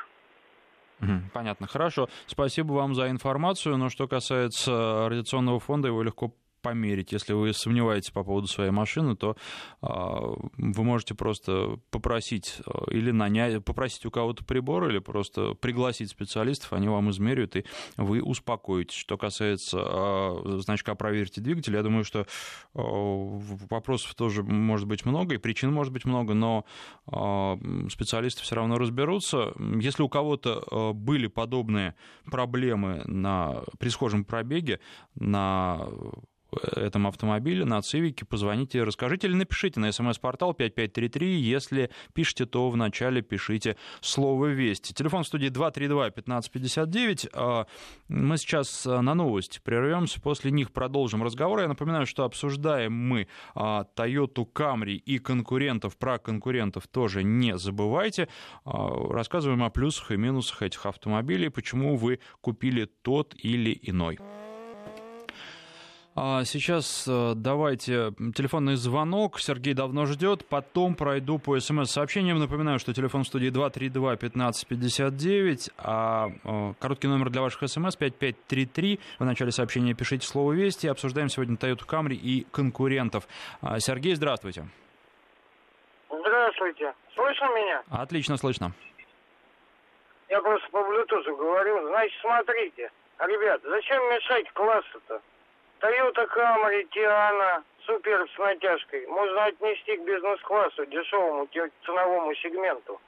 [1.33, 2.09] Понятно, хорошо.
[2.27, 3.77] Спасибо вам за информацию.
[3.77, 7.13] Но что касается радиационного фонда, его легко померить.
[7.13, 9.37] Если вы сомневаетесь по поводу своей машины, то
[9.83, 16.11] а, вы можете просто попросить а, или нанять, попросить у кого-то прибор, или просто пригласить
[16.11, 17.65] специалистов, они вам измеряют, и
[17.99, 18.97] вы успокоитесь.
[18.97, 22.27] Что касается а, значка «Проверьте двигатель», я думаю, что
[22.73, 26.65] вопросов тоже может быть много, и причин может быть много, но
[27.91, 29.53] специалисты все равно разберутся.
[29.81, 31.95] Если у кого-то были подобные
[32.31, 34.81] проблемы на, при схожем пробеге
[35.15, 35.89] на
[36.63, 41.41] этом автомобиле, на Цивике, позвоните, расскажите или напишите на смс-портал 5533.
[41.41, 44.93] Если пишете, то вначале пишите слово «Вести».
[44.93, 47.31] Телефон в студии 232-1559.
[47.33, 47.67] А,
[48.09, 51.61] мы сейчас на новости прервемся, после них продолжим разговор.
[51.61, 55.97] Я напоминаю, что обсуждаем мы а, Toyota Camry и конкурентов.
[55.97, 58.29] Про конкурентов тоже не забывайте.
[58.65, 64.19] А, рассказываем о плюсах и минусах этих автомобилей, почему вы купили тот или иной.
[66.17, 69.41] А сейчас э, давайте телефонный звонок.
[69.41, 70.47] Сергей давно ждет.
[70.47, 72.39] Потом пройду по смс-сообщениям.
[72.39, 79.01] Напоминаю, что телефон в студии 232-1559, а э, короткий номер для ваших смс 5533.
[79.19, 80.87] В начале сообщения пишите слово «Вести».
[80.87, 83.27] Обсуждаем сегодня Toyota Camry и конкурентов.
[83.61, 84.69] А, Сергей, здравствуйте.
[86.09, 86.95] Здравствуйте.
[87.17, 87.83] Слышно меня?
[87.91, 88.71] Отлично слышно.
[90.29, 91.89] Я просто по Bluetooth говорю.
[91.89, 92.93] Значит, смотрите.
[93.19, 95.21] Ребят, зачем мешать классу-то?
[95.85, 99.07] Toyota Camry, Tiana, супер с натяжкой.
[99.07, 101.47] Можно отнести к бизнес-классу, дешевому
[101.85, 102.99] ценовому сегменту.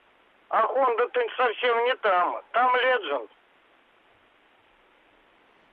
[0.50, 2.42] А Honda-то совсем не там.
[2.52, 3.30] Там Legend.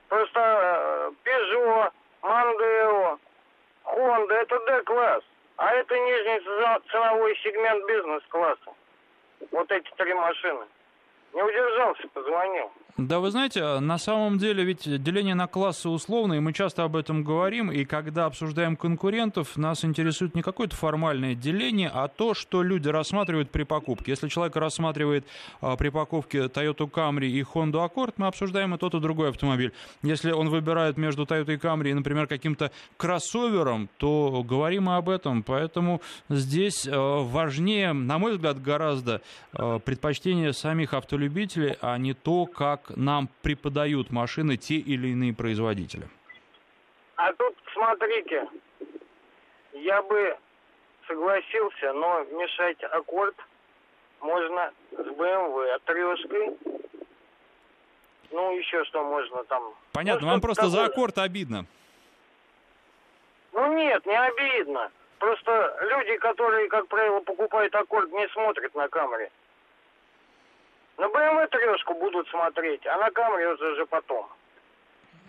[0.08, 3.18] Просто э, Peugeot, Mondeo,
[3.84, 5.24] Honda это D-класс.
[5.58, 6.40] А это нижний
[6.90, 8.72] ценовой сегмент бизнес-класса.
[9.50, 10.64] Вот эти три машины.
[11.34, 12.72] Не удержался, позвонил.
[12.96, 16.94] Да, вы знаете, на самом деле ведь деление на классы условно, и мы часто об
[16.94, 22.62] этом говорим, и когда обсуждаем конкурентов, нас интересует не какое-то формальное деление, а то, что
[22.62, 24.12] люди рассматривают при покупке.
[24.12, 25.26] Если человек рассматривает
[25.60, 29.72] а, при покупке Toyota Camry и Honda Accord, мы обсуждаем и тот, и другой автомобиль.
[30.02, 35.42] Если он выбирает между Toyota Camry и, например, каким-то кроссовером, то говорим мы об этом.
[35.42, 39.20] Поэтому здесь а, важнее, на мой взгляд, гораздо
[39.52, 46.08] а, предпочтение самих автолюбителей, а не то, как нам преподают машины те или иные производители?
[47.16, 48.48] А тут, смотрите,
[49.72, 50.36] я бы
[51.06, 53.36] согласился, но мешать аккорд
[54.20, 56.56] можно с BMW трешкой.
[58.30, 59.74] Ну, еще что можно там.
[59.92, 60.76] Понятно, ну, вам просто такое...
[60.76, 61.66] за аккорд обидно.
[63.52, 64.90] Ну нет, не обидно.
[65.18, 69.30] Просто люди, которые, как правило, покупают аккорд, не смотрят на камере.
[70.96, 74.26] На BMW трешку будут смотреть, а на камере уже потом.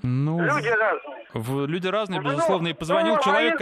[0.04, 1.26] Ну, люди разные.
[1.34, 2.68] В, люди разные, ну, безусловно.
[2.68, 3.60] И позвонил ну, человек...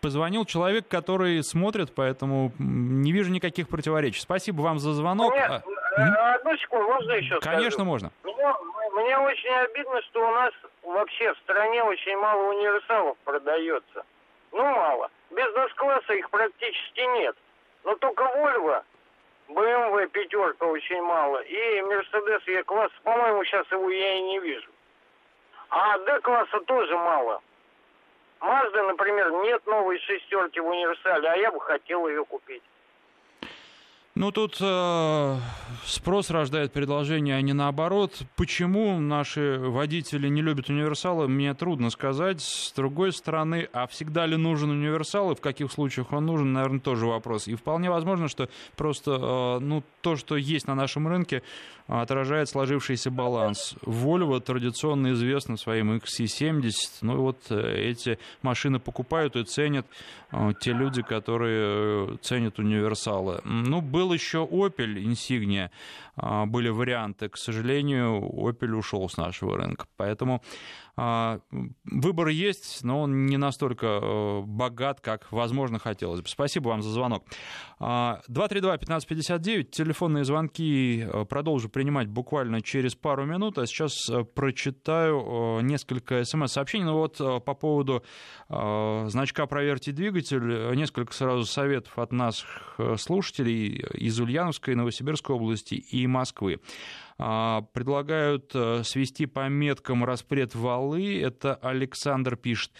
[0.00, 4.20] Позвонил человек, который смотрит, поэтому не вижу никаких противоречий.
[4.20, 5.32] Спасибо вам за звонок.
[5.32, 6.34] Мне, а...
[6.34, 7.84] Одну секунду, можно еще Конечно, скажу?
[7.84, 8.10] можно.
[8.22, 8.54] Мне,
[8.92, 10.52] мне очень обидно, что у нас
[10.82, 14.04] вообще в стране очень мало универсалов продается.
[14.52, 15.10] Ну, мало.
[15.30, 17.36] Бизнес-класса их практически нет.
[17.84, 18.82] Но только Volvo
[19.48, 21.38] BMW пятерка очень мало.
[21.42, 24.70] И Mercedes E-класс, по-моему, сейчас его я и не вижу.
[25.70, 27.42] А D-класса тоже мало.
[28.40, 32.62] Mazda, например, нет новой шестерки в универсале, а я бы хотел ее купить.
[34.18, 35.36] Ну, тут э,
[35.86, 38.20] спрос рождает предложение, а не наоборот.
[38.34, 42.40] Почему наши водители не любят универсалы, мне трудно сказать.
[42.40, 46.80] С другой стороны, а всегда ли нужен универсал и в каких случаях он нужен, наверное,
[46.80, 47.46] тоже вопрос.
[47.46, 51.44] И вполне возможно, что просто э, ну, то, что есть на нашем рынке,
[51.88, 53.74] отражает сложившийся баланс.
[53.82, 56.70] Volvo традиционно известна своим XC70.
[57.00, 59.86] Ну, вот э, эти машины покупают и ценят
[60.30, 63.40] э, те люди, которые э, ценят универсалы.
[63.44, 65.70] Ну, был был еще Opel Insignia,
[66.16, 67.28] а, были варианты.
[67.28, 69.86] К сожалению, Opel ушел с нашего рынка.
[69.96, 70.42] Поэтому
[71.84, 76.28] выбор есть, но он не настолько э, богат, как, возможно, хотелось бы.
[76.28, 77.24] Спасибо вам за звонок.
[77.78, 85.60] 232-1559, а, телефонные звонки э, продолжу принимать буквально через пару минут, а сейчас э, прочитаю
[85.60, 86.86] несколько смс-сообщений.
[86.86, 88.02] Ну вот по поводу
[88.48, 96.60] значка «Проверьте двигатель», несколько сразу советов от наших слушателей из Ульяновской, Новосибирской области и Москвы.
[97.20, 101.20] А, предлагают э, свести по меткам распред валы.
[101.20, 102.70] Это Александр пишет.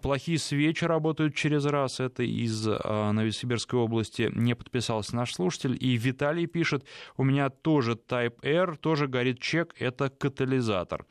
[0.00, 2.00] Плохие свечи работают через раз.
[2.00, 4.30] Это из а, Новосибирской области.
[4.34, 5.76] Не подписался наш слушатель.
[5.78, 6.86] И Виталий пишет.
[7.18, 9.74] У меня тоже Type R, тоже горит чек.
[9.78, 11.04] Это катализатор.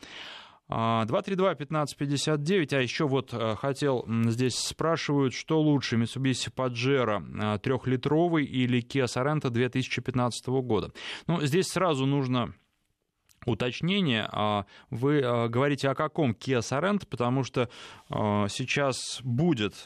[0.71, 9.03] 232-1559, а еще вот э, хотел, здесь спрашивают, что лучше, Mitsubishi Pajero трехлитровый или Kia
[9.03, 10.93] Sorento 2015 года.
[11.27, 12.53] Ну, здесь сразу нужно
[13.45, 14.27] уточнение.
[14.31, 17.69] А вы а, говорите о каком Kia Sorento, потому что
[18.09, 19.85] а, сейчас будет,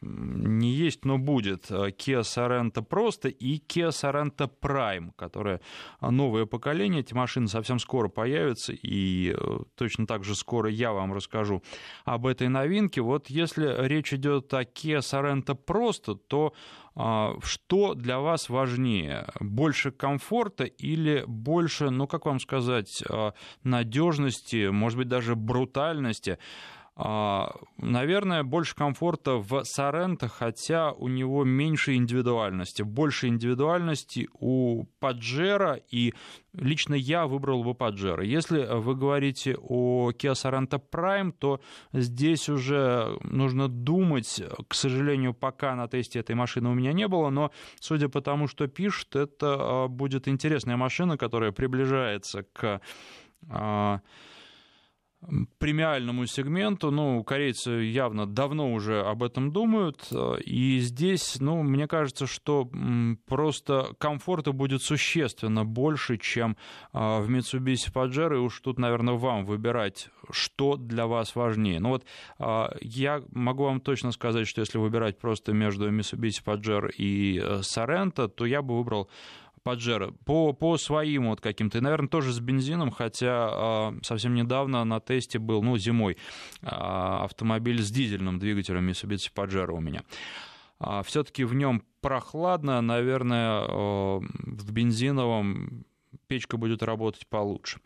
[0.00, 5.60] не есть, но будет Kia Sorento просто и Kia Sorento Prime, которое
[6.00, 7.00] новое поколение.
[7.00, 9.36] Эти машины совсем скоро появятся, и
[9.76, 11.62] точно так же скоро я вам расскажу
[12.04, 13.00] об этой новинке.
[13.00, 16.52] Вот если речь идет о Kia Sorento просто, то
[17.42, 19.26] что для вас важнее?
[19.40, 26.38] Больше комфорта или больше, ну как вам сказать, а, надежности, может быть, даже брутальности?
[26.94, 32.82] А, наверное, больше комфорта в Соренто, хотя у него меньше индивидуальности.
[32.82, 36.12] Больше индивидуальности у Паджера, и
[36.52, 38.22] лично я выбрал бы Паджера.
[38.22, 41.62] Если вы говорите о Kia Sorento Prime, то
[41.94, 44.42] здесь уже нужно думать.
[44.68, 48.48] К сожалению, пока на тесте этой машины у меня не было, но судя по тому,
[48.48, 52.82] что пишут, это а, будет интересная машина, которая приближается к
[53.48, 54.00] а,
[55.58, 56.90] премиальному сегменту.
[56.90, 60.08] Ну, корейцы явно давно уже об этом думают.
[60.44, 62.68] И здесь, ну, мне кажется, что
[63.26, 66.56] просто комфорта будет существенно больше, чем
[66.92, 68.36] а, в Mitsubishi Pajero.
[68.36, 71.80] И уж тут, наверное, вам выбирать, что для вас важнее.
[71.80, 72.04] Ну вот
[72.38, 77.60] а, я могу вам точно сказать, что если выбирать просто между Mitsubishi Pajero и э,
[77.60, 79.08] Sorento, то я бы выбрал
[79.62, 80.12] Паджеро.
[80.24, 85.00] По, по своим вот каким-то, и, наверное, тоже с бензином, хотя э, совсем недавно на
[85.00, 86.16] тесте был, ну, зимой,
[86.62, 90.02] э, автомобиль с дизельным двигателем Mitsubishi Pajero у меня.
[90.78, 95.84] А все-таки в нем прохладно, наверное, э, в бензиновом
[96.26, 97.80] печка будет работать получше.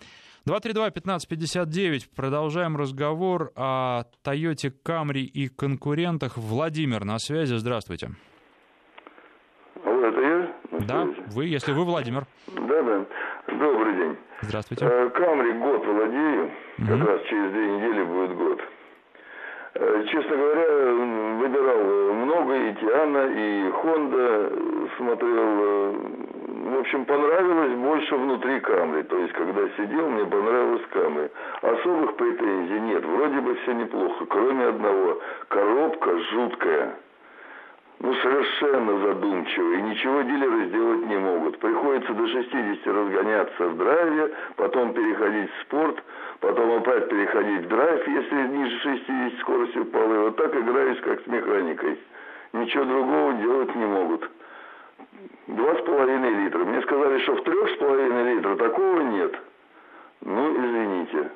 [0.46, 2.08] 232-1559.
[2.14, 6.36] Продолжаем разговор о Toyota Camry и конкурентах.
[6.36, 7.56] Владимир на связи.
[7.56, 8.12] Здравствуйте.
[10.80, 10.86] Я?
[10.86, 12.24] Да, вы, если вы Владимир.
[12.48, 13.04] Да, да.
[13.48, 14.16] Добрый день.
[14.42, 14.86] Здравствуйте.
[14.86, 16.44] Э, Камри год владею,
[16.78, 16.86] угу.
[16.88, 18.60] как раз через две недели будет год.
[19.74, 20.92] Э, честно говоря,
[21.40, 24.52] выбирал много, и Тиана, и Хонда,
[24.96, 25.36] смотрел.
[25.38, 25.94] Э,
[26.66, 29.02] в общем, понравилось больше внутри Камри.
[29.04, 31.28] То есть, когда сидел, мне понравилось Камри.
[31.62, 33.04] Особых претензий нет.
[33.04, 35.20] Вроде бы все неплохо, кроме одного.
[35.48, 36.96] Коробка жуткая
[37.98, 41.58] ну, совершенно задумчивы, и ничего дилеры сделать не могут.
[41.58, 46.02] Приходится до 60 разгоняться в драйве, потом переходить в спорт,
[46.40, 50.14] потом опять переходить в драйв, если ниже 60 скорости упала.
[50.14, 51.98] И вот так играюсь, как с механикой.
[52.52, 54.30] Ничего другого делать не могут.
[55.46, 56.64] Два с половиной литра.
[56.64, 59.34] Мне сказали, что в трех с половиной литра такого нет.
[60.20, 61.30] Ну, извините.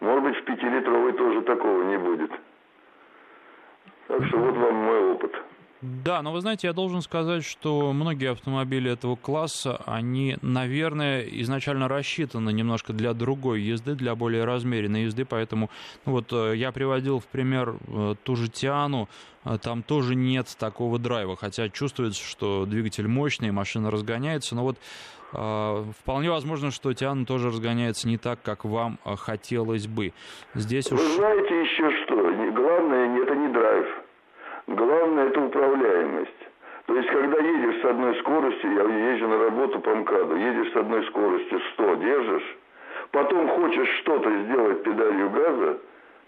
[0.00, 2.30] Может быть, в пятилитровой тоже такого не будет.
[4.08, 5.32] Так что вот вам мой опыт.
[6.04, 11.86] Да, но вы знаете, я должен сказать, что многие автомобили этого класса, они, наверное, изначально
[11.86, 15.70] рассчитаны немножко для другой езды, для более размеренной езды, поэтому
[16.04, 19.08] ну вот э, я приводил в пример э, ту же Тиану,
[19.44, 24.78] э, там тоже нет такого драйва, хотя чувствуется, что двигатель мощный, машина разгоняется, но вот
[25.32, 30.12] вполне возможно, что Тиана тоже разгоняется не так, как вам хотелось бы.
[30.54, 31.16] Здесь Вы уж...
[31.16, 32.52] знаете еще что?
[32.52, 33.05] Главное.
[34.66, 36.48] Главное это управляемость.
[36.86, 40.76] То есть, когда едешь с одной скоростью, я езжу на работу по МКАДу, едешь с
[40.76, 42.56] одной скоростью 100, держишь,
[43.10, 45.78] потом хочешь что-то сделать педалью газа,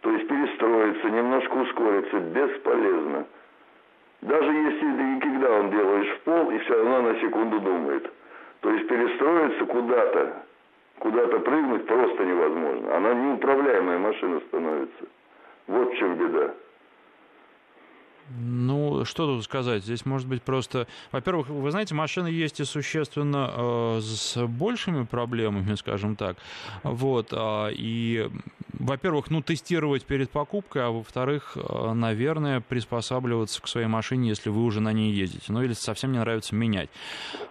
[0.00, 3.26] то есть перестроиться, немножко ускориться, бесполезно.
[4.20, 4.88] Даже если
[5.38, 8.10] когда он делаешь в пол, и все равно на секунду думает.
[8.60, 10.42] То есть перестроиться куда-то,
[10.98, 12.96] куда-то прыгнуть просто невозможно.
[12.96, 15.04] Она неуправляемая машина становится.
[15.68, 16.54] Вот в чем беда.
[18.30, 18.67] Mm.
[18.98, 19.84] Ну, что тут сказать?
[19.84, 20.88] Здесь может быть просто...
[21.12, 26.36] Во-первых, вы знаете, машины есть и существенно э, с большими проблемами, скажем так.
[26.82, 27.28] Вот.
[27.30, 28.28] Э, и,
[28.72, 34.64] во-первых, ну, тестировать перед покупкой, а во-вторых, э, наверное, приспосабливаться к своей машине, если вы
[34.64, 35.52] уже на ней ездите.
[35.52, 36.90] Ну, или совсем не нравится менять.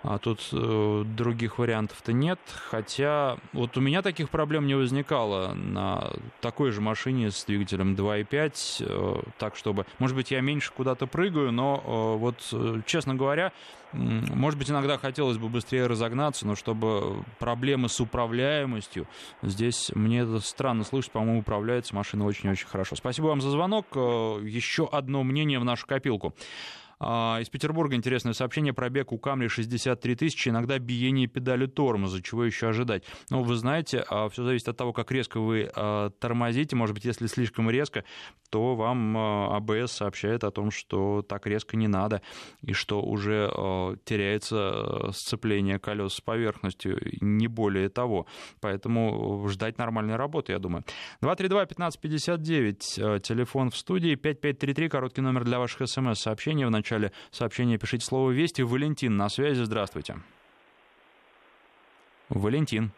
[0.03, 2.39] А тут э, других вариантов-то нет.
[2.69, 8.83] Хотя вот у меня таких проблем не возникало на такой же машине с двигателем 2.5,
[8.85, 9.85] э, так чтобы...
[9.99, 13.51] Может быть, я меньше куда-то прыгаю, но э, вот, э, честно говоря,
[13.93, 19.07] может быть, иногда хотелось бы быстрее разогнаться, но чтобы проблемы с управляемостью,
[19.41, 22.95] здесь мне это странно слышать, по-моему, управляется машина очень-очень хорошо.
[22.95, 23.87] Спасибо вам за звонок.
[23.95, 26.33] Э, еще одно мнение в нашу копилку.
[26.99, 28.73] А, из Петербурга интересное сообщение.
[28.73, 32.21] Пробег у Камри 63 тысячи, иногда биение педали тормоза.
[32.21, 33.03] Чего еще ожидать?
[33.29, 36.75] Ну, вы знаете, а, все зависит от того, как резко вы а, тормозите.
[36.75, 38.03] Может быть, если слишком резко,
[38.49, 42.21] то вам АБС сообщает о том, что так резко не надо,
[42.61, 43.51] и что уже
[44.05, 48.25] теряется сцепление колес с поверхностью, не более того.
[48.61, 50.85] Поэтому ждать нормальной работы, я думаю.
[51.21, 58.05] 232-1559, телефон в студии, 5533, короткий номер для ваших смс-сообщений в начале начале сообщения пишите
[58.05, 58.61] слово «Вести».
[58.61, 60.15] Валентин на связи, здравствуйте.
[62.29, 62.91] Валентин.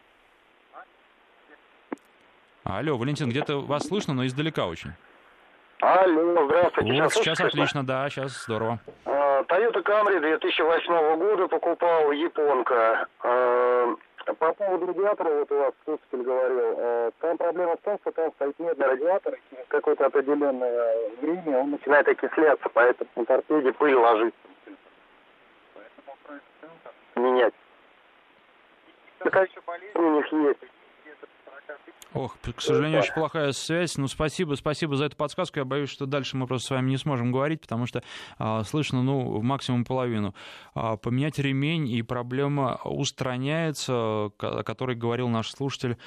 [2.64, 4.92] Алло, Валентин, где-то вас слышно, но издалека очень.
[5.82, 7.02] Алло, здравствуйте.
[7.02, 8.80] Вот, сейчас, сейчас отлично, да, сейчас здорово.
[9.06, 13.08] А, Toyota Camry 2008 года покупал японка.
[14.30, 18.12] А, по поводу радиатора, вот у вас слушатель говорил, а, там проблема в том, что
[18.12, 23.72] там стоит медный радиатор, и через какое-то определенное время он начинает окисляться, поэтому на торпеде
[23.74, 24.40] пыль ложится.
[27.16, 27.54] Менять.
[29.18, 30.79] Какая еще болезнь у них есть?
[32.14, 33.98] Ох, к сожалению, очень плохая связь.
[33.98, 35.60] Ну, спасибо, спасибо за эту подсказку.
[35.60, 38.02] Я боюсь, что дальше мы просто с вами не сможем говорить, потому что
[38.40, 40.34] а, слышно, ну, максимум половину.
[40.74, 45.98] А, поменять ремень, и проблема устраняется, о которой говорил наш слушатель.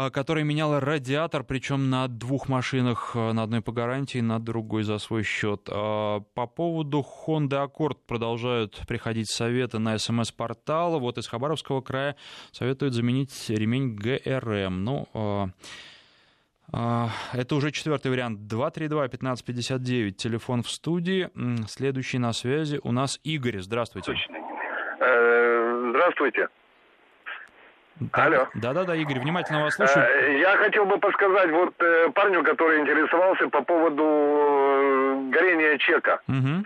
[0.00, 4.84] А, который менял радиатор, причем на двух машинах, а, на одной по гарантии, на другой
[4.84, 5.68] за свой счет.
[5.68, 11.00] А, по поводу Honda Accord продолжают приходить советы на смс-портал.
[11.00, 12.14] Вот из Хабаровского края
[12.52, 14.84] советуют заменить ремень ГРМ.
[14.84, 15.50] Ну,
[16.70, 18.38] это уже четвертый вариант.
[18.52, 21.28] 232-1559, телефон в студии.
[21.66, 23.58] Следующий на связи у нас Игорь.
[23.58, 24.14] Здравствуйте.
[25.00, 25.92] Э,
[28.00, 28.36] здравствуйте.
[28.36, 28.48] Алло.
[28.54, 30.04] Да-да-да, Игорь, внимательно вас слушаю.
[30.04, 36.20] Э, я хотел бы подсказать вот э, парню, который интересовался по поводу э, горения чека.
[36.28, 36.64] Угу.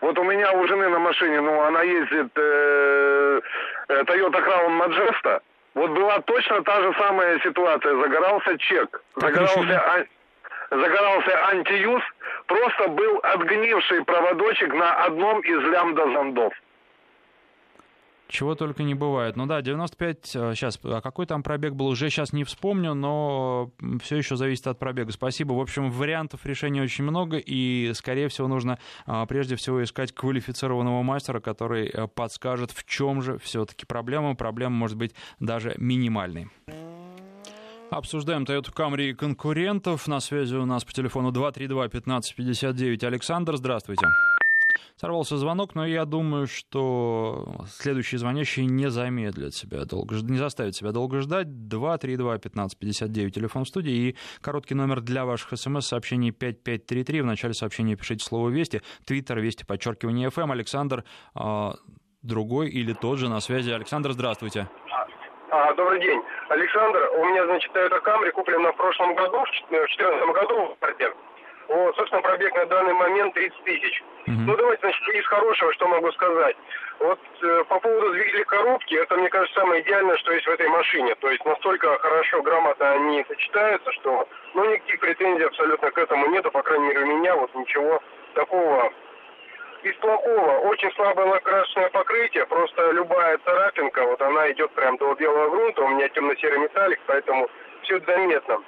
[0.00, 3.40] Вот у меня у жены на машине, ну, она ездит э,
[3.88, 5.40] Toyota Crown Majesta.
[5.74, 7.94] Вот была точно та же самая ситуация.
[7.96, 9.02] Загорался чек.
[9.16, 10.06] загорался, ан...
[10.70, 12.02] загорался антиюз.
[12.46, 16.52] Просто был отгнивший проводочек на одном из лямбда-зондов.
[18.28, 19.36] Чего только не бывает.
[19.36, 23.70] Ну да, 95, сейчас, а какой там пробег был, уже сейчас не вспомню, но
[24.02, 25.12] все еще зависит от пробега.
[25.12, 25.54] Спасибо.
[25.54, 31.02] В общем, вариантов решения очень много, и, скорее всего, нужно а, прежде всего искать квалифицированного
[31.02, 34.34] мастера, который э, подскажет, в чем же все-таки проблема.
[34.34, 36.48] Проблема может быть даже минимальной.
[37.90, 40.06] Обсуждаем Toyota Camry и конкурентов.
[40.06, 43.56] На связи у нас по телефону 232-1559 Александр.
[43.56, 44.06] Здравствуйте.
[44.96, 50.92] Сорвался звонок, но я думаю, что следующие звонящие не замедлят себя долго, не заставят себя
[50.92, 51.46] долго ждать.
[51.48, 57.22] 232-1559, телефон в студии и короткий номер для ваших смс-сообщений 5533.
[57.22, 60.52] В начале сообщения пишите слово «Вести», твиттер «Вести», подчеркивание «ФМ».
[60.52, 61.04] Александр
[61.34, 61.74] а,
[62.22, 63.70] другой или тот же на связи.
[63.70, 64.68] Александр, здравствуйте.
[65.50, 66.20] А, добрый день.
[66.50, 71.16] Александр, у меня, значит, Toyota Camry куплена в прошлом году, в 2014 году в пробег.
[71.68, 74.02] Вот, собственно, пробег на данный момент 30 тысяч.
[74.26, 74.32] Uh-huh.
[74.46, 76.56] Ну, давайте, значит, из хорошего, что могу сказать.
[76.98, 80.68] Вот э, по поводу двигателя коробки, это, мне кажется, самое идеальное, что есть в этой
[80.68, 81.14] машине.
[81.16, 86.50] То есть настолько хорошо, грамотно они сочетаются, что, ну, никаких претензий абсолютно к этому нету,
[86.50, 88.02] по крайней мере, у меня вот ничего
[88.34, 88.90] такого
[89.82, 90.58] из плохого.
[90.70, 95.88] Очень слабое лакрасочное покрытие, просто любая царапинка, вот она идет прям до белого грунта, у
[95.88, 97.48] меня темно-серый металлик, поэтому
[97.82, 98.58] все заметно.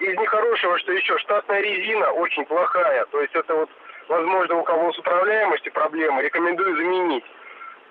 [0.00, 3.04] Из нехорошего, что еще штатная резина очень плохая.
[3.06, 3.70] То есть это вот,
[4.08, 7.24] возможно, у кого с управляемостью проблемы, рекомендую заменить.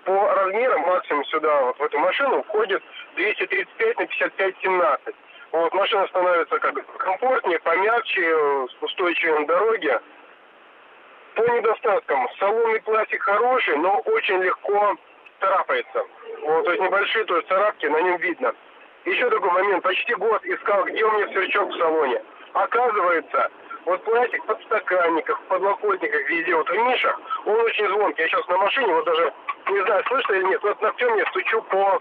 [0.04, 2.82] По размерам максимум сюда, вот в эту машину, входит
[3.14, 5.14] 235 на 55 17.
[5.52, 8.34] Вот, машина становится как комфортнее, помягче,
[8.80, 10.00] устойчивее на дороге.
[11.34, 14.96] По недостаткам, салонный пластик хороший, но очень легко
[15.38, 16.04] царапается.
[16.42, 18.52] Вот, то есть небольшие то есть царапки на нем видно.
[19.04, 19.82] Еще такой момент.
[19.82, 22.22] Почти год искал, где у меня сверчок в салоне.
[22.52, 23.50] Оказывается,
[23.86, 28.22] вот пластик под стаканниках, в подлокотниках, везде, вот в нишах, он очень звонкий.
[28.22, 29.32] Я сейчас на машине, вот даже,
[29.70, 32.00] не знаю, слышно или нет, вот ногтем я стучу по...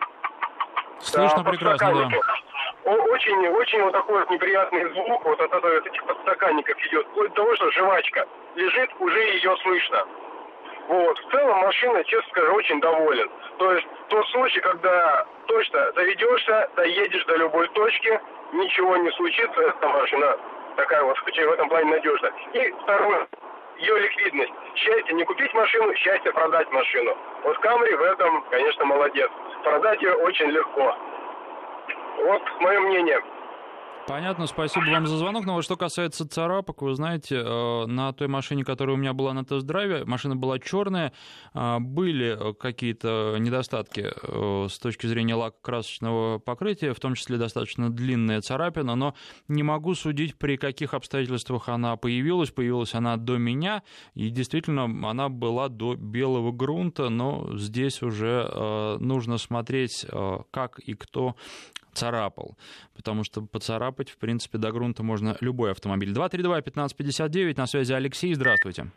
[0.99, 2.91] Слышно да, прекрасно, да.
[2.91, 7.07] Очень, очень вот такой вот неприятный звук вот от, от, от этих подстаканников идет.
[7.07, 10.05] Вплоть до того, что жвачка лежит, уже ее слышно.
[10.87, 11.19] Вот.
[11.19, 13.29] В целом машина, честно скажу, очень доволен.
[13.59, 18.19] То есть тот случай, когда точно заведешься, доедешь до любой точки,
[18.53, 20.37] ничего не случится, эта машина
[20.77, 22.31] такая вот в этом плане надежна.
[22.53, 23.27] И второе,
[23.77, 24.53] ее ликвидность.
[24.75, 27.17] Счастье не купить машину, счастье продать машину.
[27.43, 29.29] Вот Камри в этом, конечно, молодец.
[29.63, 30.95] Продать ее очень легко.
[32.23, 33.21] Вот мое мнение.
[34.07, 35.45] Понятно, спасибо вам за звонок.
[35.45, 39.33] Но вот что касается царапок, вы знаете, э, на той машине, которая у меня была
[39.33, 41.13] на тест-драйве, машина была черная,
[41.53, 48.41] э, были какие-то недостатки э, с точки зрения лакокрасочного покрытия, в том числе достаточно длинная
[48.41, 49.13] царапина, но
[49.47, 52.49] не могу судить, при каких обстоятельствах она появилась.
[52.49, 53.83] Появилась она до меня,
[54.15, 60.05] и действительно она была до белого грунта, но здесь уже нужно смотреть,
[60.51, 61.35] как и кто
[61.93, 62.57] царапал,
[62.95, 66.11] потому что поцарапать, в принципе, до грунта можно любой автомобиль.
[66.13, 68.87] 232-1559, на связи Алексей, здравствуйте.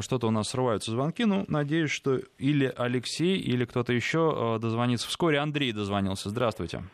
[0.00, 5.06] Что-то у нас срываются звонки, ну, надеюсь, что или Алексей, или кто-то еще э, дозвонится.
[5.08, 6.30] Вскоре Андрей дозвонился.
[6.30, 6.84] Здравствуйте.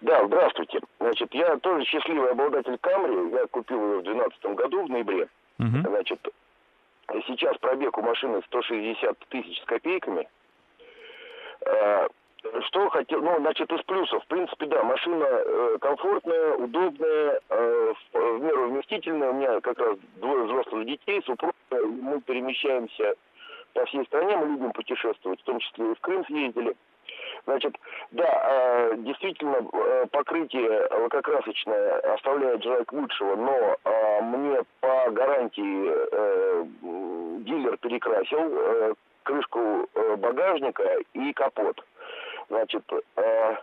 [0.00, 0.80] Да, здравствуйте.
[0.98, 3.30] Значит, я тоже счастливый обладатель Камри.
[3.30, 5.28] Я купил ее в 2012 году, в ноябре.
[5.60, 5.88] Угу.
[5.88, 6.28] Значит,
[7.28, 10.26] сейчас пробег у машины 160 тысяч с копейками.
[12.44, 14.22] Э, что хотел, ну, значит, из плюсов.
[14.24, 19.30] В принципе, да, машина э, комфортная, удобная, э, в, в меру вместительная.
[19.30, 21.54] У меня как раз двое взрослых детей, супруга.
[21.70, 23.14] Мы перемещаемся
[23.74, 26.74] по всей стране, мы любим путешествовать, в том числе и в Крым съездили.
[27.44, 27.76] Значит,
[28.12, 36.64] да, э, действительно, э, покрытие лакокрасочное оставляет желать лучшего, но э, мне по гарантии э,
[37.44, 41.82] дилер перекрасил э, крышку э, багажника и капот.
[42.52, 42.84] Значит,
[43.16, 43.56] э,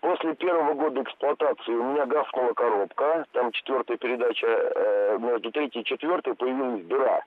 [0.00, 5.84] после первого года эксплуатации у меня гафнула коробка, там четвертая передача, э, между третьей и
[5.84, 7.20] четвертой появилась дыра.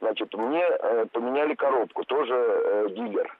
[0.00, 3.36] Значит, мне э, поменяли коробку, тоже э, дилер.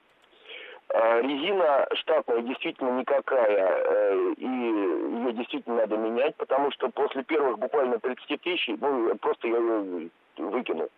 [0.89, 7.57] Э, резина штатная действительно никакая, э, и ее действительно надо менять, потому что после первых
[7.57, 10.89] буквально 30 тысяч, ну, просто я ее выкинул.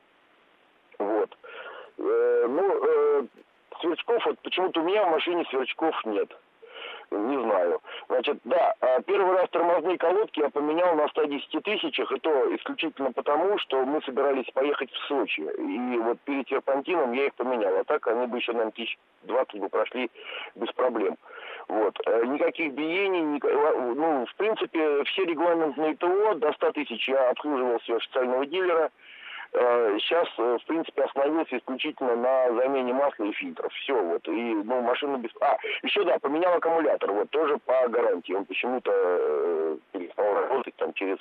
[1.00, 1.30] Вот.
[1.98, 3.30] Э, ну,
[3.80, 6.32] сверчков, вот почему-то у меня в машине сверчков нет.
[7.12, 7.82] Не знаю.
[8.08, 13.12] Значит, да, а первый раз тормозные колодки я поменял на 110 тысячах, и то исключительно
[13.12, 15.42] потому, что мы собирались поехать в Сочи.
[15.42, 17.76] И вот перед серпантином я их поменял.
[17.78, 20.12] А так они бы еще, наверное, тысяч 20 бы прошли
[20.56, 21.18] без проблем.
[21.68, 21.98] Вот.
[22.06, 23.44] Э, никаких биений, ник...
[23.44, 28.92] ну, в принципе, все регламентные ТО до 100 тысяч я обслуживал все официального дилера.
[29.52, 33.74] Сейчас, э, э, в принципе, остановился исключительно на замене масла и фильтров.
[33.74, 34.28] Все, вот.
[34.28, 35.32] И, ну, машина без...
[35.42, 38.34] А, еще, да, поменял аккумулятор, вот, тоже по гарантии.
[38.34, 41.18] Он почему-то э, перестал работать там через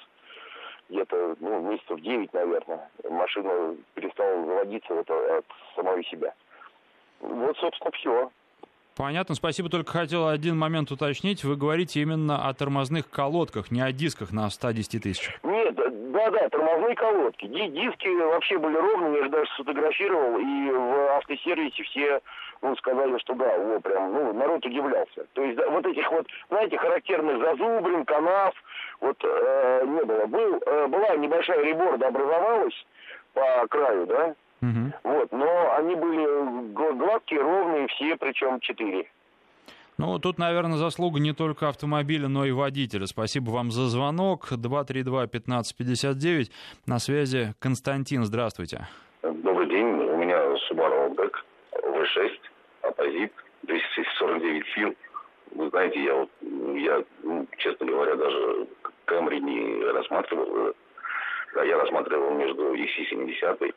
[0.91, 2.91] где-то, ну, месяцев 9, наверное.
[3.09, 6.35] Машина перестала заводиться вот от самого себя.
[7.21, 8.31] Вот, собственно, все.
[8.95, 9.69] Понятно, спасибо.
[9.69, 11.45] Только хотел один момент уточнить.
[11.45, 15.39] Вы говорите именно о тормозных колодках, не о дисках на 110 тысяч.
[16.19, 17.47] Нет, да-да, тормозные колодки.
[17.47, 22.21] Диски вообще были ровные, я же даже сфотографировал, и в автосервисе все
[22.63, 25.27] ну, сказали, что да, вот прям, ну, народ удивлялся.
[25.35, 28.55] То есть да, вот этих вот, знаете, характерных зазубрин, канав,
[29.01, 30.27] вот э, не было.
[30.27, 32.87] Был, э, была небольшая реборда образовалась
[33.35, 34.93] по краю, да, угу.
[35.05, 39.09] вот, но они были гладкие, ровные, все, причем четыре.
[39.99, 43.07] Ну, тут, наверное, заслуга не только автомобиля, но и водителя.
[43.07, 44.53] Спасибо вам за звонок.
[44.53, 46.53] 232-1559.
[46.87, 48.23] На связи Константин.
[48.23, 48.87] Здравствуйте.
[49.23, 49.87] Добрый день.
[49.87, 50.37] У меня
[50.71, 51.33] Subaru Outback
[51.83, 52.31] V6,
[52.83, 53.33] оппозит,
[53.65, 54.95] 249 сил.
[55.57, 56.31] Вы знаете, я вот,
[56.77, 58.69] я, ну, честно говоря, даже
[59.09, 60.75] Camry не рассматривал.
[61.55, 63.75] Да, я рассматривал между EC70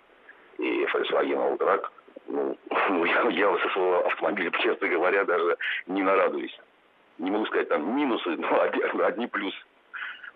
[0.60, 1.86] и Volkswagen Alltrack
[2.28, 2.58] ну,
[3.06, 5.58] я, я со своего автомобиля, честно говоря, даже
[5.88, 6.58] не нарадуюсь.
[7.18, 9.58] Не могу сказать там минусы, но одни, одни плюсы.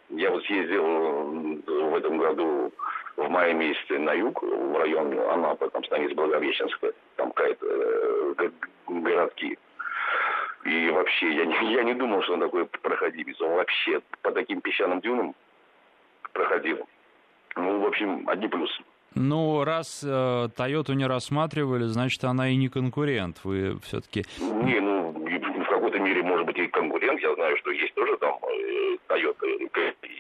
[0.10, 2.72] Я вот съездил в этом году
[3.18, 8.50] в мае месяце на юг, в район Анапы, там станица Благовещенская, там какая-то э,
[8.88, 9.58] городки.
[10.66, 13.40] И вообще, я не, я не думал, что он такой проходимец.
[13.42, 15.36] Он вообще по таким песчаным дюнам
[16.34, 16.88] проходил.
[17.56, 18.84] Ну, в общем, одни плюсы.
[19.16, 23.40] Ну, раз э, Toyota не рассматривали, значит, она и не конкурент.
[23.46, 24.26] Вы все-таки...
[24.40, 27.22] Не, ну, в какой-то мере, может быть, и конкурент.
[27.22, 29.70] Я знаю, что есть тоже там э, Toyota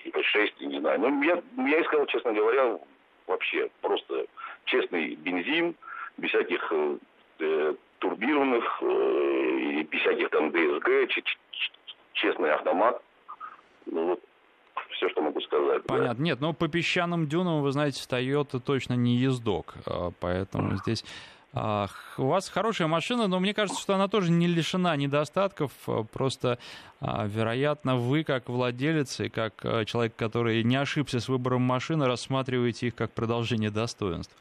[0.06, 1.02] P6, не знаю.
[1.02, 2.80] Но я, я искал, честно говоря,
[3.28, 4.28] вообще просто
[4.64, 5.76] честный бензин,
[6.18, 6.98] без всяких э,
[7.40, 10.90] э турбированных, э, без всяких там ДСГ,
[12.14, 13.02] честный автомат.
[13.88, 14.22] Ну, вот
[14.92, 15.84] все, что могу сказать.
[15.84, 16.16] Понятно.
[16.16, 16.24] Да.
[16.24, 21.04] Нет, но по песчаным дюнам, вы знаете, Toyota точно не ездок, а, поэтому здесь...
[21.58, 25.72] А, у вас хорошая машина, но мне кажется, что она тоже не лишена недостатков.
[25.88, 26.60] А, просто,
[27.00, 29.54] вероятно, вы, как владелец и как
[29.86, 34.36] человек, который не ошибся с выбором машины, рассматриваете их как продолжение достоинств.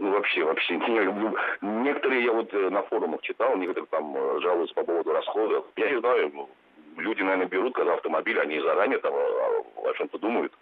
[0.00, 0.76] Ну, вообще, вообще.
[1.60, 5.66] Некоторые я вот э, на форумах читал, некоторые там э, жалуются по поводу расходов.
[5.76, 6.48] Я не знаю, ну,
[6.96, 10.52] люди, наверное, берут, когда автомобиль, они заранее там о, о чем-то думают,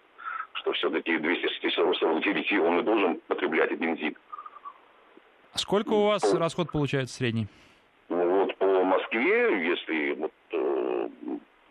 [0.54, 4.16] что все-таки 249 он и должен потреблять бензин.
[5.54, 7.46] Сколько у вас по, расход получается средний?
[8.08, 11.08] Вот по Москве, если вот, э,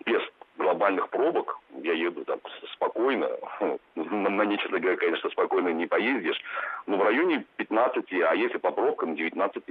[0.05, 0.21] без
[0.57, 2.39] глобальных пробок, я еду так
[2.73, 3.29] спокойно,
[3.95, 6.41] на, на ней, честно говоря, конечно, спокойно не поездишь,
[6.85, 9.63] но в районе 15, а если по пробкам 19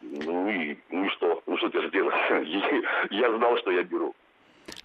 [0.00, 1.42] ну и, ну и что?
[1.46, 2.14] Ну что теперь делать?
[3.10, 4.14] Я знал, что я беру.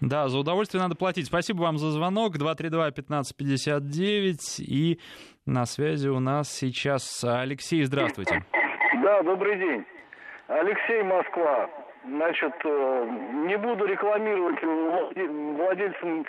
[0.01, 1.27] Да, за удовольствие надо платить.
[1.27, 2.35] Спасибо вам за звонок.
[2.37, 4.59] 232-1559.
[4.59, 4.99] И
[5.45, 7.83] на связи у нас сейчас Алексей.
[7.83, 8.43] Здравствуйте.
[9.03, 9.85] Да, добрый день.
[10.47, 11.69] Алексей, Москва.
[12.07, 13.07] Значит, э,
[13.47, 14.61] не буду рекламировать
[15.57, 16.23] владельцам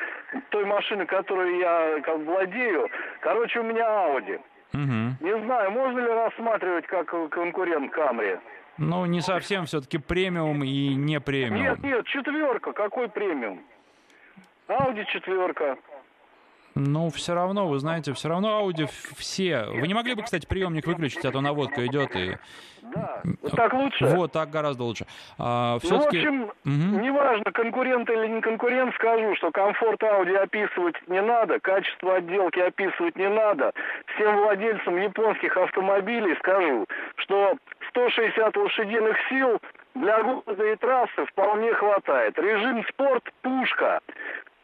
[0.48, 2.88] той машины, которую я как владею.
[3.20, 4.40] Короче, у меня Audi.
[4.72, 5.16] Угу.
[5.20, 8.38] Не знаю, можно ли рассматривать как конкурент Камри.
[8.78, 11.62] Ну, не совсем все-таки премиум и не премиум.
[11.62, 12.72] Нет, нет, четверка.
[12.72, 13.60] Какой премиум?
[14.68, 15.76] Ауди четверка.
[16.78, 19.64] Ну, все равно, вы знаете, все равно Audi все.
[19.64, 22.36] Вы не могли бы, кстати, приемник выключить, а то наводка идет и...
[22.94, 23.22] Да,
[23.56, 24.04] так лучше.
[24.04, 25.06] Вот, так гораздо лучше.
[25.38, 27.00] А, ну, в общем, угу.
[27.00, 33.16] неважно, конкурент или не конкурент, скажу, что комфорт Audi описывать не надо, качество отделки описывать
[33.16, 33.72] не надо.
[34.14, 37.56] Всем владельцам японских автомобилей скажу, что
[37.96, 39.58] 160 лошадиных сил
[39.94, 42.38] для города и трассы вполне хватает.
[42.38, 44.00] Режим спорт– пушка.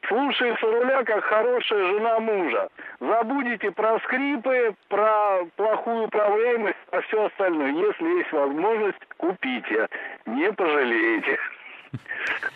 [0.06, 2.68] Слушается руля, как хорошая жена мужа.
[3.00, 7.70] Забудете про скрипы, про плохую управляемость, а все остальное.
[7.70, 9.88] Если есть возможность, купите.
[10.26, 11.38] Не пожалеете.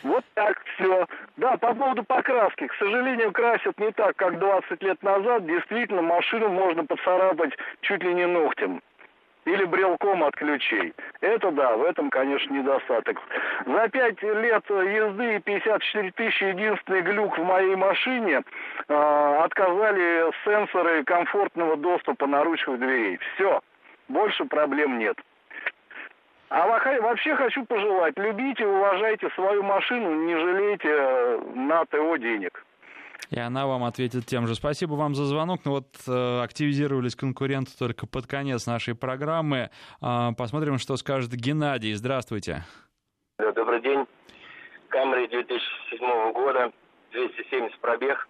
[0.02, 1.06] Вот так все.
[1.36, 2.66] Да, по поводу покраски.
[2.66, 5.46] К сожалению, красят не так, как 20 лет назад.
[5.46, 8.82] Действительно, машину можно поцарапать чуть ли не ногтем
[9.46, 10.92] или брелком от ключей.
[11.20, 13.20] Это да, в этом, конечно, недостаток.
[13.64, 18.42] За пять лет езды и 54 тысячи единственный глюк в моей машине
[18.88, 23.18] э, отказали сенсоры комфортного доступа на ручках дверей.
[23.34, 23.60] Все,
[24.08, 25.16] больше проблем нет.
[26.48, 32.65] А вообще хочу пожелать, любите, уважайте свою машину, не жалейте э, на ТО денег.
[33.30, 34.54] И она вам ответит тем же.
[34.54, 35.60] Спасибо вам за звонок.
[35.64, 39.70] Ну вот э, активизировались конкуренты только под конец нашей программы.
[40.00, 41.94] Э, посмотрим, что скажет Геннадий.
[41.94, 42.64] Здравствуйте.
[43.38, 44.06] Добрый день.
[44.88, 46.72] Камри 2007 года,
[47.12, 48.28] 270 пробег.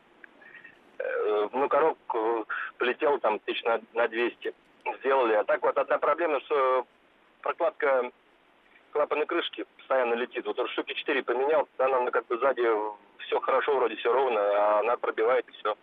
[0.99, 2.47] Э, ну, коробку
[2.79, 4.55] полетел там тысяч на, на 200.
[5.01, 5.35] Сделали.
[5.35, 6.87] А так вот одна проблема, что
[7.43, 8.11] прокладка
[8.93, 10.47] клапанной крышки постоянно летит.
[10.47, 12.63] Вот штуки 4 поменял, она как бы сзади
[13.21, 15.77] все хорошо, вроде все ровно, а она пробивает и все.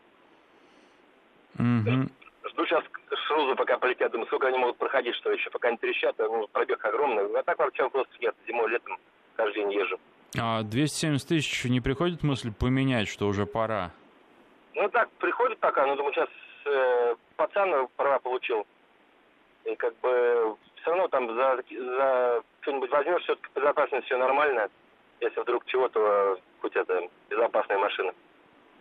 [1.59, 2.09] Угу.
[2.49, 2.83] Жду сейчас
[3.27, 4.11] шрузы, пока полетят.
[4.11, 6.19] Думаю, сколько они могут проходить, что еще, пока не трещат.
[6.19, 7.23] А, ну, пробег огромный.
[7.39, 8.35] А так вообще просто нет.
[8.47, 8.97] Зимой, летом
[9.35, 9.99] каждый день езжу.
[10.39, 13.91] А 270 тысяч не приходит мысль поменять, что уже пора?
[14.73, 16.29] Ну так, приходит пока, но думаю, сейчас
[16.65, 18.65] э, пацан права получил.
[19.65, 24.67] И как бы все равно там за, за что-нибудь возьмешь, все-таки безопасность все нормально.
[25.21, 28.13] Если вдруг чего-то, хоть это безопасная машина.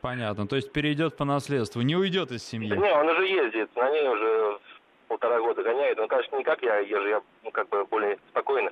[0.01, 0.47] Понятно.
[0.47, 2.71] То есть перейдет по наследству, не уйдет из семьи.
[2.71, 4.59] не, он уже ездит, на ней уже
[5.09, 5.99] полтора года гоняет.
[5.99, 8.71] Ну, конечно, не как я езжу, я ну, как бы более спокойно.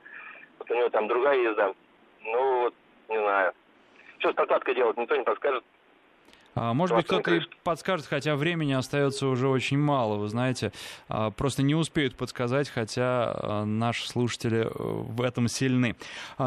[0.59, 1.75] Вот у него там другая езда.
[2.23, 2.75] Ну, вот,
[3.09, 3.53] не знаю.
[4.19, 5.65] Что с прокладкой делать, никто не подскажет.
[6.55, 10.73] А, может быть, кто-то и подскажет, хотя времени остается уже очень мало, вы знаете.
[11.09, 15.97] А, просто не успеют подсказать, хотя а, наши слушатели э, в этом сильны.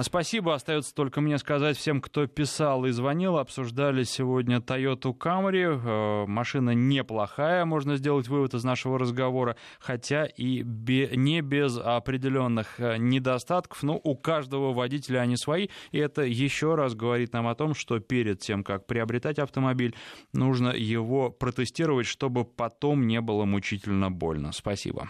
[0.01, 3.37] Спасибо, остается только мне сказать всем, кто писал и звонил.
[3.37, 6.25] Обсуждали сегодня Toyota Camry.
[6.27, 13.83] Машина неплохая, можно сделать вывод из нашего разговора, хотя и не без определенных э, недостатков.
[13.83, 17.99] Но у каждого водителя они свои, и это еще раз говорит нам о том, что
[17.99, 19.92] перед тем, как приобретать автомобиль,
[20.33, 24.51] нужно его протестировать, чтобы потом не было мучительно больно.
[24.51, 25.09] Спасибо.